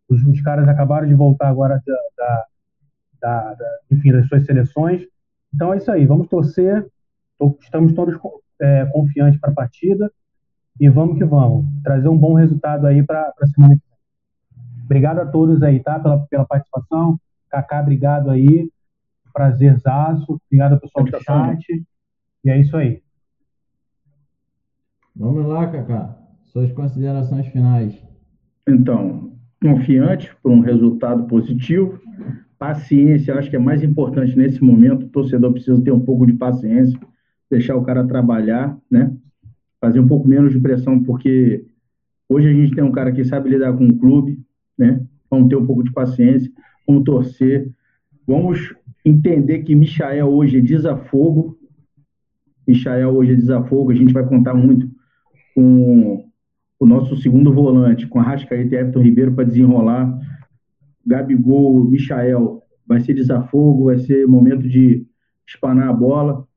[0.09, 2.45] Os, os caras acabaram de voltar agora da, da,
[3.21, 5.03] da, da, enfim, das suas seleções.
[5.53, 6.07] Então é isso aí.
[6.07, 6.87] Vamos torcer.
[7.61, 8.17] Estamos todos
[8.59, 10.11] é, confiantes para a partida
[10.79, 11.65] e vamos que vamos.
[11.83, 14.83] Trazer um bom resultado aí para a semana que vem.
[14.83, 15.99] Obrigado a todos aí, tá?
[15.99, 17.19] Pela, pela participação.
[17.49, 18.69] Kaká, obrigado aí.
[19.33, 20.39] Prazerzaço.
[20.45, 21.83] Obrigado ao pessoal do chat.
[22.43, 23.01] E é isso aí.
[25.15, 26.17] Vamos lá, Kaká.
[26.45, 27.95] Suas considerações finais.
[28.67, 31.99] Então, confiante por um resultado positivo.
[32.57, 35.05] Paciência, acho que é mais importante nesse momento.
[35.05, 36.99] O torcedor precisa ter um pouco de paciência,
[37.49, 39.13] deixar o cara trabalhar, né?
[39.79, 41.65] Fazer um pouco menos de pressão, porque
[42.29, 44.39] hoje a gente tem um cara que sabe lidar com o clube,
[44.77, 45.05] né?
[45.29, 46.51] Vamos ter um pouco de paciência,
[46.87, 47.71] vamos torcer,
[48.27, 48.73] vamos
[49.03, 51.57] entender que Michael hoje é desafogo.
[52.67, 54.89] Michael hoje é desafogo, a gente vai contar muito
[55.53, 56.25] com
[56.79, 60.19] o nosso segundo volante, com a Rascaeta e Everton Ribeiro para desenrolar.
[61.05, 65.05] Gabigol, Michael, vai ser desafogo, vai ser momento de
[65.47, 66.47] espanar a bola.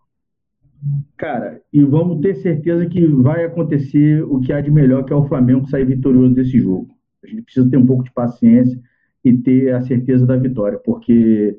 [1.16, 5.16] Cara, e vamos ter certeza que vai acontecer o que há de melhor, que é
[5.16, 6.88] o Flamengo sair vitorioso desse jogo.
[7.22, 8.78] A gente precisa ter um pouco de paciência
[9.24, 11.58] e ter a certeza da vitória, porque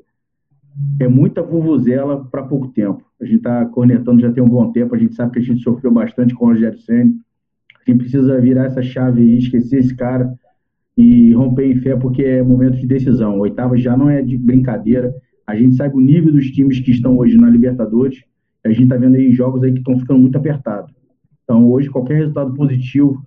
[0.98, 3.04] é muita vuvuzela para pouco tempo.
[3.20, 5.62] A gente está cornetando já tem um bom tempo, a gente sabe que a gente
[5.62, 7.12] sofreu bastante com o Rogério Senna.
[7.86, 10.32] A gente precisa virar essa chave e esquecer esse cara
[10.96, 13.38] e romper em fé, porque é momento de decisão.
[13.38, 15.14] Oitava já não é de brincadeira.
[15.46, 18.22] A gente sabe o nível dos times que estão hoje na Libertadores
[18.64, 20.92] a gente está vendo aí jogos aí que estão ficando muito apertados.
[21.44, 23.24] Então, hoje, qualquer resultado positivo,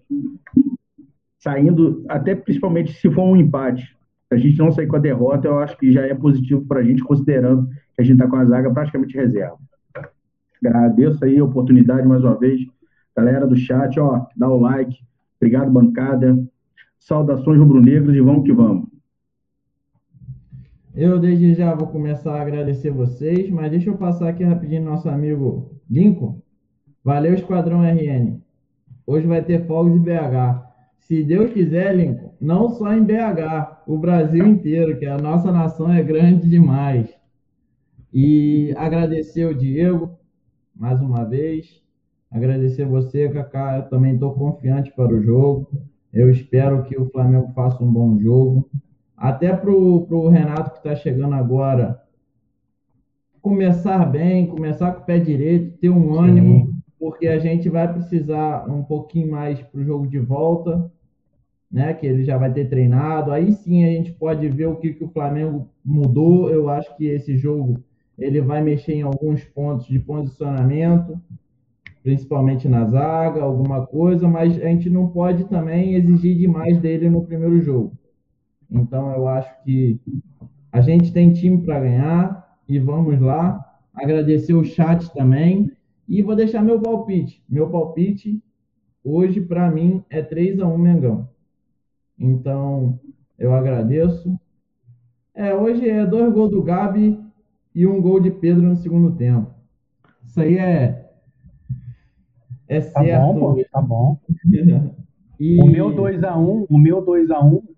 [1.39, 3.97] saindo, até principalmente se for um empate,
[4.31, 6.83] a gente não sair com a derrota, eu acho que já é positivo para a
[6.83, 9.57] gente, considerando que a gente está com a zaga praticamente reserva.
[10.63, 12.61] Agradeço aí a oportunidade mais uma vez.
[13.15, 14.97] Galera do chat, ó, dá o like.
[15.39, 16.41] Obrigado, bancada.
[16.97, 18.92] Saudações rubro-negros e vamos que vamos.
[20.95, 25.09] Eu desde já vou começar a agradecer vocês, mas deixa eu passar aqui rapidinho nosso
[25.09, 26.39] amigo Lincoln.
[27.03, 28.39] Valeu, Esquadrão RN.
[29.07, 30.61] Hoje vai ter fogos em BH.
[30.99, 35.91] Se Deus quiser, Lincoln, não só em BH, o Brasil inteiro, que a nossa nação
[35.91, 37.09] é grande demais.
[38.13, 40.11] E agradecer o Diego,
[40.75, 41.81] mais uma vez.
[42.29, 43.77] Agradecer você, Kaká.
[43.77, 45.71] Eu também estou confiante para o jogo.
[46.13, 48.69] Eu espero que o Flamengo faça um bom jogo
[49.23, 52.03] até para o Renato que está chegando agora,
[53.41, 56.73] começar bem, começar com o pé direito, ter um ânimo, Sim.
[56.99, 60.91] porque a gente vai precisar um pouquinho mais para o jogo de volta,
[61.71, 61.93] né?
[61.93, 63.31] Que ele já vai ter treinado.
[63.31, 66.49] Aí sim a gente pode ver o que, que o Flamengo mudou.
[66.49, 67.81] Eu acho que esse jogo
[68.19, 71.17] ele vai mexer em alguns pontos de posicionamento,
[72.03, 77.23] principalmente na zaga, alguma coisa, mas a gente não pode também exigir demais dele no
[77.23, 78.02] primeiro jogo.
[78.73, 80.01] Então eu acho que
[80.71, 83.63] a gente tem time para ganhar e vamos lá.
[83.93, 85.71] Agradecer o chat também
[86.09, 87.43] e vou deixar meu palpite.
[87.47, 88.41] Meu palpite
[89.03, 91.29] hoje para mim é 3 a 1 Mengão.
[92.17, 92.99] Então
[93.37, 94.35] eu agradeço.
[95.35, 97.19] É, hoje é dois gols do Gabi
[97.75, 99.51] e um gol de Pedro no segundo tempo.
[100.25, 101.03] Isso aí é
[102.67, 103.33] é tá certo.
[103.33, 104.19] Bom, pô, tá bom.
[105.39, 105.61] e...
[105.61, 107.72] O meu 2 a 1, o meu 2 a 1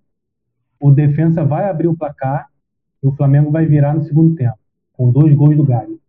[0.86, 2.48] o defensa vai abrir o placar
[3.02, 4.58] e o Flamengo vai virar no segundo tempo,
[4.94, 6.00] com dois gols do Galo.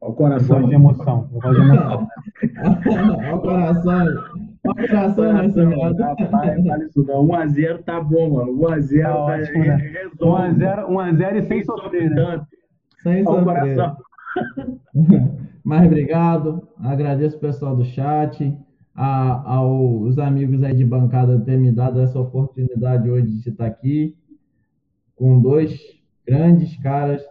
[0.00, 0.60] Olha o coração.
[0.60, 1.28] Eu de emoção.
[1.32, 1.38] De.
[1.42, 4.06] Olha o coração.
[4.64, 7.26] Olha o coração nessa Rapaz, fala isso não.
[7.26, 8.52] 1x0 tá bom, mano.
[8.56, 9.78] 1x0 tá, tá ótimo, né?
[10.20, 12.46] 1x0 1x0 e sem sofrer, né?
[13.02, 13.76] Sem sofrer.
[15.64, 16.68] Mas obrigado.
[16.78, 18.56] Agradeço o pessoal do chat
[18.94, 24.16] a, aos amigos aí de bancada ter me dado essa oportunidade hoje de estar aqui
[25.16, 25.78] com dois
[26.26, 27.22] grandes caras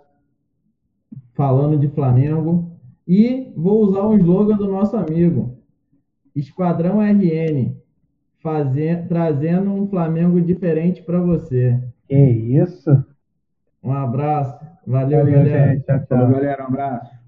[1.34, 2.72] falando de Flamengo.
[3.08, 5.58] E vou usar um slogan do nosso amigo:
[6.36, 7.76] Esquadrão RN.
[8.42, 11.82] fazendo, trazendo um Flamengo diferente para você.
[12.08, 13.04] Que isso.
[13.82, 14.64] Um abraço.
[14.86, 15.74] Valeu, Valeu galera.
[15.74, 15.86] Gente.
[15.86, 16.08] Tchau, tchau.
[16.08, 16.64] Falou, galera.
[16.64, 17.23] Um abraço.